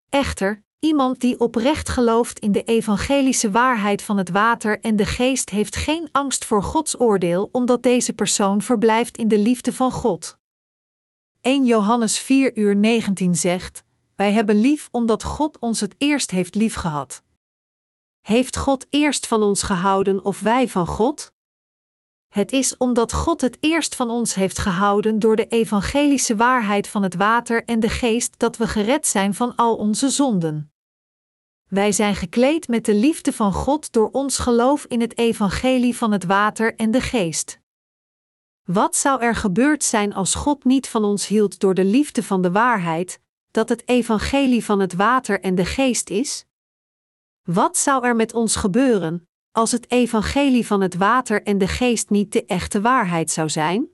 Echter, 0.08 0.64
iemand 0.78 1.20
die 1.20 1.40
oprecht 1.40 1.88
gelooft 1.88 2.38
in 2.38 2.52
de 2.52 2.62
evangelische 2.62 3.50
waarheid 3.50 4.02
van 4.02 4.16
het 4.16 4.30
water 4.30 4.80
en 4.80 4.96
de 4.96 5.06
geest 5.06 5.50
heeft 5.50 5.76
geen 5.76 6.08
angst 6.12 6.44
voor 6.44 6.62
Gods 6.62 7.00
oordeel, 7.00 7.48
omdat 7.52 7.82
deze 7.82 8.12
persoon 8.12 8.62
verblijft 8.62 9.16
in 9.16 9.28
de 9.28 9.38
liefde 9.38 9.72
van 9.72 9.92
God. 9.92 10.39
1 11.40 11.64
Johannes 11.64 12.18
4 12.18 12.56
uur 12.56 12.76
19 12.76 13.36
zegt: 13.36 13.84
Wij 14.16 14.32
hebben 14.32 14.60
lief 14.60 14.88
omdat 14.90 15.22
God 15.22 15.58
ons 15.58 15.80
het 15.80 15.94
eerst 15.98 16.30
heeft 16.30 16.54
liefgehad. 16.54 17.22
Heeft 18.20 18.56
God 18.56 18.86
eerst 18.90 19.26
van 19.26 19.42
ons 19.42 19.62
gehouden 19.62 20.24
of 20.24 20.40
wij 20.40 20.68
van 20.68 20.86
God? 20.86 21.32
Het 22.28 22.52
is 22.52 22.76
omdat 22.76 23.12
God 23.12 23.40
het 23.40 23.56
eerst 23.60 23.94
van 23.94 24.10
ons 24.10 24.34
heeft 24.34 24.58
gehouden 24.58 25.18
door 25.18 25.36
de 25.36 25.46
evangelische 25.46 26.36
waarheid 26.36 26.88
van 26.88 27.02
het 27.02 27.14
water 27.14 27.64
en 27.64 27.80
de 27.80 27.88
geest 27.88 28.38
dat 28.38 28.56
we 28.56 28.66
gered 28.66 29.06
zijn 29.06 29.34
van 29.34 29.56
al 29.56 29.76
onze 29.76 30.08
zonden. 30.08 30.72
Wij 31.68 31.92
zijn 31.92 32.14
gekleed 32.14 32.68
met 32.68 32.84
de 32.84 32.94
liefde 32.94 33.32
van 33.32 33.52
God 33.52 33.92
door 33.92 34.10
ons 34.10 34.38
geloof 34.38 34.84
in 34.84 35.00
het 35.00 35.18
evangelie 35.18 35.96
van 35.96 36.12
het 36.12 36.24
water 36.24 36.74
en 36.74 36.90
de 36.90 37.00
geest. 37.00 37.59
Wat 38.72 38.96
zou 38.96 39.22
er 39.22 39.34
gebeurd 39.34 39.84
zijn 39.84 40.14
als 40.14 40.34
God 40.34 40.64
niet 40.64 40.88
van 40.88 41.04
ons 41.04 41.26
hield 41.26 41.60
door 41.60 41.74
de 41.74 41.84
liefde 41.84 42.22
van 42.22 42.42
de 42.42 42.50
waarheid, 42.50 43.20
dat 43.50 43.68
het 43.68 43.88
evangelie 43.88 44.64
van 44.64 44.80
het 44.80 44.92
water 44.92 45.40
en 45.40 45.54
de 45.54 45.64
geest 45.64 46.10
is? 46.10 46.44
Wat 47.42 47.76
zou 47.76 48.04
er 48.04 48.16
met 48.16 48.34
ons 48.34 48.56
gebeuren 48.56 49.28
als 49.52 49.72
het 49.72 49.90
evangelie 49.90 50.66
van 50.66 50.80
het 50.80 50.94
water 50.94 51.42
en 51.42 51.58
de 51.58 51.68
geest 51.68 52.10
niet 52.10 52.32
de 52.32 52.44
echte 52.44 52.80
waarheid 52.80 53.30
zou 53.30 53.48
zijn? 53.48 53.88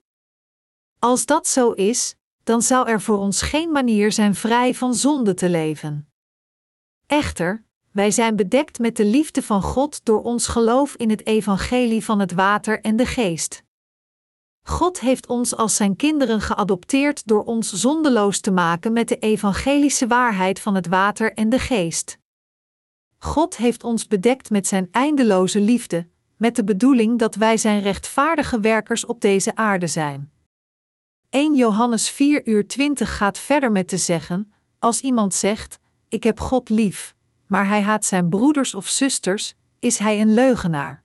Als 0.99 1.27
dat 1.27 1.47
zo 1.47 1.71
is, 1.71 2.15
dan 2.45 2.63
zou 2.63 2.89
er 2.89 3.01
voor 3.01 3.19
ons 3.19 3.43
geen 3.43 3.71
manier 3.71 4.13
zijn 4.13 4.35
vrij 4.35 4.75
van 4.75 4.95
zonde 4.95 5.35
te 5.35 5.49
leven. 5.49 6.09
Echter, 7.07 7.65
wij 7.93 8.11
zijn 8.11 8.37
bedekt 8.37 8.79
met 8.79 8.97
de 8.97 9.05
liefde 9.05 9.43
van 9.43 9.63
God 9.63 10.05
door 10.05 10.23
ons 10.23 10.47
geloof 10.47 10.95
in 10.95 11.11
het 11.11 11.27
evangelie 11.27 12.05
van 12.05 12.19
het 12.19 12.33
water 12.33 12.81
en 12.81 12.97
de 12.97 13.07
geest. 13.07 13.65
God 14.69 15.01
heeft 15.01 15.27
ons 15.27 15.57
als 15.57 15.77
zijn 15.77 15.97
kinderen 15.97 16.41
geadopteerd 16.41 17.27
door 17.27 17.45
ons 17.45 17.73
zondeloos 17.73 18.41
te 18.41 18.51
maken 18.51 18.93
met 18.93 19.09
de 19.09 19.19
evangelische 19.19 20.07
waarheid 20.07 20.61
van 20.61 20.75
het 20.75 20.87
water 20.87 21.33
en 21.33 21.49
de 21.49 21.59
geest. 21.59 22.19
God 23.19 23.57
heeft 23.57 23.85
ons 23.85 24.07
bedekt 24.07 24.51
met 24.51 24.67
zijn 24.67 24.89
eindeloze 24.91 25.61
liefde, 25.61 26.09
met 26.37 26.57
de 26.57 26.65
bedoeling 26.65 27.19
dat 27.19 27.35
wij 27.35 27.57
zijn 27.57 27.81
rechtvaardige 27.81 28.61
werkers 28.61 29.05
op 29.05 29.21
deze 29.21 29.57
aarde 29.57 29.87
zijn. 29.87 30.33
1 31.31 31.55
Johannes 31.55 32.11
4 32.11 32.47
uur 32.49 32.69
20 32.69 33.17
gaat 33.17 33.39
verder 33.39 33.73
met 33.73 33.89
te 33.89 33.97
zeggen: 33.97 34.53
Als 34.79 35.01
iemand 35.01 35.35
zegt: 35.35 35.79
Ik 36.09 36.23
heb 36.23 36.41
God 36.41 36.69
lief, 36.69 37.15
maar 37.47 37.69
hij 37.69 37.83
haat 37.83 38.05
zijn 38.05 38.29
broeders 38.29 38.75
of 38.75 38.89
zusters, 38.89 39.55
is 39.79 39.99
hij 39.99 40.21
een 40.21 40.35
leugenaar. 40.35 41.03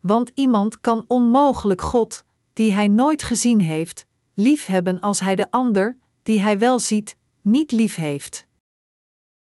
Want 0.00 0.30
iemand 0.34 0.80
kan 0.80 1.04
onmogelijk 1.06 1.80
God, 1.80 2.24
die 2.54 2.72
hij 2.72 2.88
nooit 2.88 3.22
gezien 3.22 3.60
heeft, 3.60 4.06
liefhebben 4.34 5.00
als 5.00 5.20
hij 5.20 5.34
de 5.34 5.50
ander, 5.50 5.98
die 6.22 6.40
hij 6.40 6.58
wel 6.58 6.78
ziet, 6.78 7.16
niet 7.42 7.72
lief 7.72 7.94
heeft. 7.94 8.46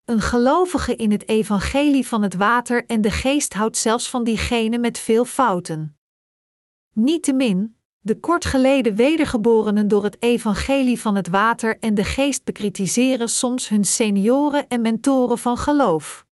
Een 0.05 0.21
gelovige 0.21 0.95
in 0.95 1.11
het 1.11 1.27
evangelie 1.27 2.07
van 2.07 2.21
het 2.21 2.33
water 2.33 2.85
en 2.85 3.01
de 3.01 3.11
geest 3.11 3.53
houdt 3.53 3.77
zelfs 3.77 4.09
van 4.09 4.23
diegene 4.23 4.77
met 4.77 4.99
veel 4.99 5.25
fouten. 5.25 5.97
Niettemin, 6.93 7.75
de 7.99 8.19
kort 8.19 8.45
geleden 8.45 8.95
wedergeborenen 8.95 9.87
door 9.87 10.03
het 10.03 10.21
evangelie 10.21 10.99
van 10.99 11.15
het 11.15 11.27
water 11.27 11.79
en 11.79 11.95
de 11.95 12.03
geest 12.03 12.43
bekritiseren 12.43 13.29
soms 13.29 13.69
hun 13.69 13.85
senioren 13.85 14.67
en 14.67 14.81
mentoren 14.81 15.37
van 15.37 15.57
geloof. 15.57 16.25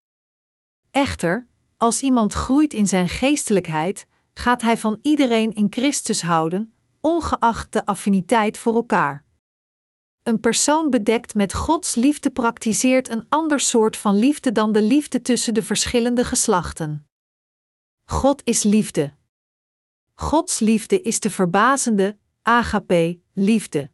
Echter, 0.91 1.47
als 1.77 2.03
iemand 2.03 2.33
groeit 2.33 2.75
in 2.75 2.87
zijn 2.87 3.09
geestelijkheid, 3.09 4.07
gaat 4.39 4.63
hij 4.63 4.77
van 4.77 4.99
iedereen 5.03 5.55
in 5.55 5.67
Christus 5.71 6.23
houden, 6.23 6.75
ongeacht 7.01 7.73
de 7.73 7.87
affiniteit 7.87 8.59
voor 8.59 8.75
elkaar. 8.75 9.25
Een 10.23 10.41
persoon 10.41 10.91
bedekt 10.91 11.35
met 11.35 11.55
Gods 11.55 11.95
liefde 11.95 12.31
praktiseert 12.31 13.09
een 13.09 13.27
ander 13.29 13.61
soort 13.61 13.97
van 13.97 14.15
liefde 14.19 14.53
dan 14.53 14.73
de 14.73 14.83
liefde 14.83 15.23
tussen 15.23 15.55
de 15.55 15.63
verschillende 15.63 16.25
geslachten. 16.25 17.09
God 18.05 18.41
is 18.45 18.63
liefde. 18.63 19.13
Gods 20.15 20.59
liefde 20.59 21.01
is 21.01 21.21
de 21.21 21.31
verbazende, 21.31 22.19
agape, 22.43 23.21
liefde. 23.33 23.91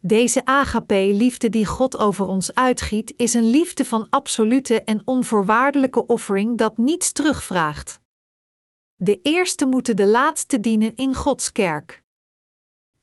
Deze 0.00 0.44
agape-liefde 0.44 1.48
die 1.48 1.66
God 1.66 1.98
over 1.98 2.26
ons 2.26 2.54
uitgiet, 2.54 3.14
is 3.16 3.34
een 3.34 3.50
liefde 3.50 3.84
van 3.84 4.06
absolute 4.10 4.82
en 4.82 5.02
onvoorwaardelijke 5.04 6.06
offering 6.06 6.58
dat 6.58 6.78
niets 6.78 7.12
terugvraagt. 7.12 7.97
De 9.00 9.20
eerste 9.22 9.66
moeten 9.66 9.96
de 9.96 10.06
laatste 10.06 10.60
dienen 10.60 10.96
in 10.96 11.14
Gods 11.14 11.52
kerk. 11.52 12.02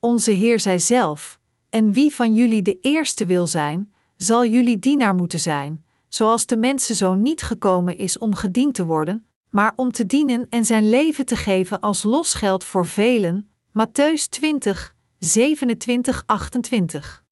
Onze 0.00 0.30
Heer 0.30 0.60
zei 0.60 0.80
zelf: 0.80 1.40
En 1.70 1.92
wie 1.92 2.14
van 2.14 2.34
jullie 2.34 2.62
de 2.62 2.78
eerste 2.80 3.26
wil 3.26 3.46
zijn, 3.46 3.92
zal 4.16 4.46
jullie 4.46 4.78
dienaar 4.78 5.14
moeten 5.14 5.40
zijn, 5.40 5.84
zoals 6.08 6.46
de 6.46 6.56
mensenzoon 6.56 7.22
niet 7.22 7.42
gekomen 7.42 7.98
is 7.98 8.18
om 8.18 8.34
gediend 8.34 8.74
te 8.74 8.84
worden, 8.84 9.26
maar 9.50 9.72
om 9.76 9.92
te 9.92 10.06
dienen 10.06 10.46
en 10.50 10.64
zijn 10.64 10.88
leven 10.88 11.26
te 11.26 11.36
geven 11.36 11.80
als 11.80 12.02
losgeld 12.02 12.64
voor 12.64 12.86
velen. 12.86 13.50
Matthäus 13.68 14.28
20, 14.28 14.94
27, 15.18 16.22
28. 16.26 17.24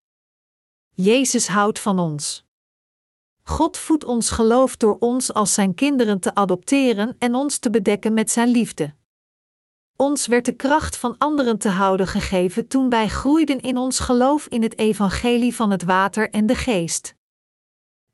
Jezus 0.90 1.48
houdt 1.48 1.80
van 1.80 2.00
ons. 2.00 2.46
God 3.44 3.78
voedt 3.78 4.04
ons 4.04 4.30
geloof 4.30 4.78
door 4.78 4.98
ons 5.00 5.34
als 5.34 5.54
zijn 5.54 5.74
kinderen 5.74 6.20
te 6.20 6.36
adopteren 6.36 7.16
en 7.20 7.36
ons 7.36 7.58
te 7.58 7.70
bedekken 7.70 8.14
met 8.14 8.32
zijn 8.32 8.50
liefde. 8.50 8.94
Ons 9.96 10.28
werd 10.28 10.46
de 10.46 10.56
kracht 10.56 10.98
van 10.98 11.18
anderen 11.18 11.58
te 11.58 11.70
houden 11.70 12.08
gegeven 12.08 12.68
toen 12.68 12.90
wij 12.90 13.08
groeiden 13.08 13.62
in 13.62 13.78
ons 13.78 14.00
geloof 14.00 14.48
in 14.48 14.62
het 14.62 14.78
evangelie 14.78 15.56
van 15.56 15.72
het 15.72 15.84
water 15.84 16.30
en 16.30 16.46
de 16.46 16.56
geest. 16.56 17.16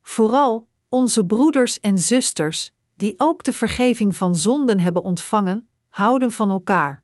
Vooral 0.02 0.68
onze 0.90 1.26
broeders 1.26 1.80
en 1.80 1.98
zusters, 1.98 2.72
die 2.96 3.14
ook 3.18 3.44
de 3.44 3.54
vergeving 3.54 4.16
van 4.16 4.36
zonden 4.36 4.80
hebben 4.80 5.04
ontvangen, 5.04 5.70
houden 5.90 6.32
van 6.32 6.50
elkaar. 6.50 7.04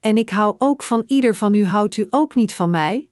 En 0.00 0.16
ik 0.16 0.30
hou 0.30 0.54
ook 0.58 0.82
van 0.82 1.02
ieder 1.06 1.34
van 1.34 1.54
u, 1.54 1.64
houdt 1.64 1.96
u 1.96 2.06
ook 2.10 2.34
niet 2.34 2.54
van 2.54 2.70
mij? 2.70 3.10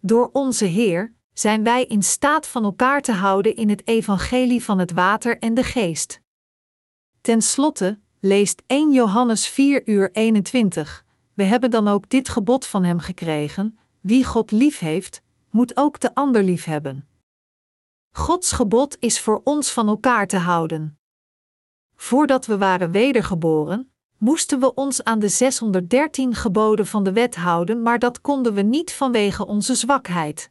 Door 0.00 0.30
onze 0.32 0.64
Heer 0.64 1.14
zijn 1.32 1.64
wij 1.64 1.84
in 1.84 2.02
staat 2.02 2.46
van 2.46 2.64
elkaar 2.64 3.02
te 3.02 3.12
houden 3.12 3.56
in 3.56 3.68
het 3.68 3.86
evangelie 3.86 4.64
van 4.64 4.78
het 4.78 4.92
water 4.92 5.38
en 5.38 5.54
de 5.54 5.64
geest. 5.64 6.20
Ten 7.20 7.42
slotte 7.42 8.00
leest 8.20 8.62
1 8.66 8.92
Johannes 8.92 9.46
4 9.46 9.88
uur 9.88 10.10
21. 10.12 11.04
We 11.34 11.42
hebben 11.42 11.70
dan 11.70 11.88
ook 11.88 12.08
dit 12.08 12.28
gebod 12.28 12.66
van 12.66 12.84
hem 12.84 12.98
gekregen: 12.98 13.78
wie 14.00 14.24
God 14.24 14.50
lief 14.50 14.78
heeft, 14.78 15.22
moet 15.50 15.76
ook 15.76 16.00
de 16.00 16.14
ander 16.14 16.42
lief 16.42 16.64
hebben. 16.64 17.08
Gods 18.10 18.52
gebod 18.52 18.96
is 19.00 19.20
voor 19.20 19.40
ons 19.44 19.70
van 19.70 19.88
elkaar 19.88 20.26
te 20.26 20.36
houden. 20.36 20.98
Voordat 21.94 22.46
we 22.46 22.58
waren 22.58 22.90
wedergeboren, 22.90 23.92
moesten 24.18 24.60
we 24.60 24.74
ons 24.74 25.04
aan 25.04 25.18
de 25.18 25.28
613 25.28 26.34
geboden 26.34 26.86
van 26.86 27.04
de 27.04 27.12
wet 27.12 27.36
houden, 27.36 27.82
maar 27.82 27.98
dat 27.98 28.20
konden 28.20 28.54
we 28.54 28.62
niet 28.62 28.92
vanwege 28.92 29.46
onze 29.46 29.74
zwakheid. 29.74 30.50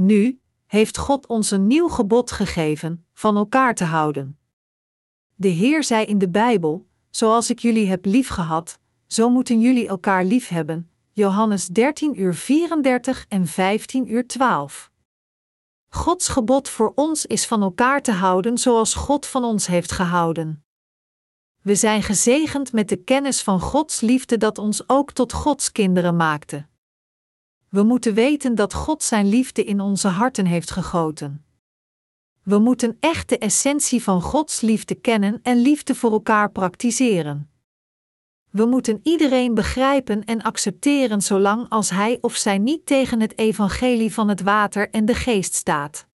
Nu 0.00 0.40
heeft 0.66 0.98
God 0.98 1.26
ons 1.26 1.50
een 1.50 1.66
nieuw 1.66 1.88
gebod 1.88 2.30
gegeven: 2.30 3.06
van 3.14 3.36
elkaar 3.36 3.74
te 3.74 3.84
houden. 3.84 4.38
De 5.34 5.48
Heer 5.48 5.84
zei 5.84 6.04
in 6.04 6.18
de 6.18 6.28
Bijbel: 6.28 6.86
Zoals 7.10 7.50
ik 7.50 7.58
jullie 7.58 7.88
heb 7.88 8.04
liefgehad, 8.04 8.78
zo 9.06 9.30
moeten 9.30 9.60
jullie 9.60 9.88
elkaar 9.88 10.24
lief 10.24 10.48
hebben. 10.48 10.90
Johannes 11.12 11.66
13 11.66 12.20
uur 12.20 12.34
34 12.34 13.24
en 13.28 13.46
15 13.46 14.12
uur 14.12 14.26
12. 14.26 14.90
Gods 15.88 16.28
gebod 16.28 16.68
voor 16.68 16.92
ons 16.94 17.26
is 17.26 17.46
van 17.46 17.62
elkaar 17.62 18.02
te 18.02 18.12
houden 18.12 18.58
zoals 18.58 18.94
God 18.94 19.26
van 19.26 19.44
ons 19.44 19.66
heeft 19.66 19.92
gehouden. 19.92 20.64
We 21.62 21.74
zijn 21.74 22.02
gezegend 22.02 22.72
met 22.72 22.88
de 22.88 22.96
kennis 22.96 23.42
van 23.42 23.60
Gods 23.60 24.00
liefde 24.00 24.36
dat 24.36 24.58
ons 24.58 24.88
ook 24.88 25.12
tot 25.12 25.32
Gods 25.32 25.72
kinderen 25.72 26.16
maakte. 26.16 26.66
We 27.68 27.82
moeten 27.82 28.14
weten 28.14 28.54
dat 28.54 28.74
God 28.74 29.02
Zijn 29.02 29.28
liefde 29.28 29.64
in 29.64 29.80
onze 29.80 30.08
harten 30.08 30.46
heeft 30.46 30.70
gegoten. 30.70 31.44
We 32.42 32.58
moeten 32.58 32.96
echt 33.00 33.28
de 33.28 33.38
essentie 33.38 34.02
van 34.02 34.22
Gods 34.22 34.60
liefde 34.60 34.94
kennen 34.94 35.40
en 35.42 35.56
liefde 35.56 35.94
voor 35.94 36.12
elkaar 36.12 36.50
praktiseren. 36.50 37.50
We 38.50 38.66
moeten 38.66 39.00
iedereen 39.02 39.54
begrijpen 39.54 40.24
en 40.24 40.42
accepteren 40.42 41.22
zolang 41.22 41.68
als 41.68 41.90
hij 41.90 42.18
of 42.20 42.36
zij 42.36 42.58
niet 42.58 42.86
tegen 42.86 43.20
het 43.20 43.38
evangelie 43.38 44.14
van 44.14 44.28
het 44.28 44.42
water 44.42 44.90
en 44.90 45.04
de 45.04 45.14
geest 45.14 45.54
staat. 45.54 46.06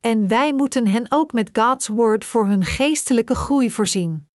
En 0.00 0.28
wij 0.28 0.54
moeten 0.54 0.86
hen 0.86 1.06
ook 1.08 1.32
met 1.32 1.50
God's 1.52 1.88
Word 1.88 2.24
voor 2.24 2.46
hun 2.46 2.64
geestelijke 2.64 3.34
groei 3.34 3.70
voorzien. 3.70 4.30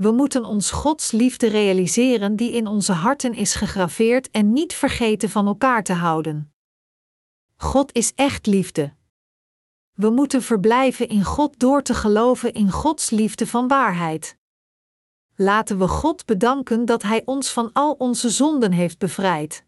We 0.00 0.10
moeten 0.10 0.44
ons 0.44 0.70
Gods 0.70 1.10
liefde 1.10 1.46
realiseren 1.48 2.36
die 2.36 2.52
in 2.52 2.66
onze 2.66 2.92
harten 2.92 3.34
is 3.34 3.54
gegraveerd 3.54 4.30
en 4.30 4.52
niet 4.52 4.74
vergeten 4.74 5.30
van 5.30 5.46
elkaar 5.46 5.82
te 5.82 5.92
houden. 5.92 6.52
God 7.56 7.92
is 7.94 8.12
echt 8.14 8.46
liefde. 8.46 8.94
We 9.92 10.10
moeten 10.10 10.42
verblijven 10.42 11.08
in 11.08 11.24
God 11.24 11.58
door 11.58 11.82
te 11.82 11.94
geloven 11.94 12.52
in 12.52 12.70
Gods 12.70 13.10
liefde 13.10 13.46
van 13.46 13.68
waarheid. 13.68 14.36
Laten 15.34 15.78
we 15.78 15.88
God 15.88 16.26
bedanken 16.26 16.84
dat 16.84 17.02
Hij 17.02 17.22
ons 17.24 17.52
van 17.52 17.70
al 17.72 17.92
onze 17.92 18.30
zonden 18.30 18.72
heeft 18.72 18.98
bevrijd. 18.98 19.64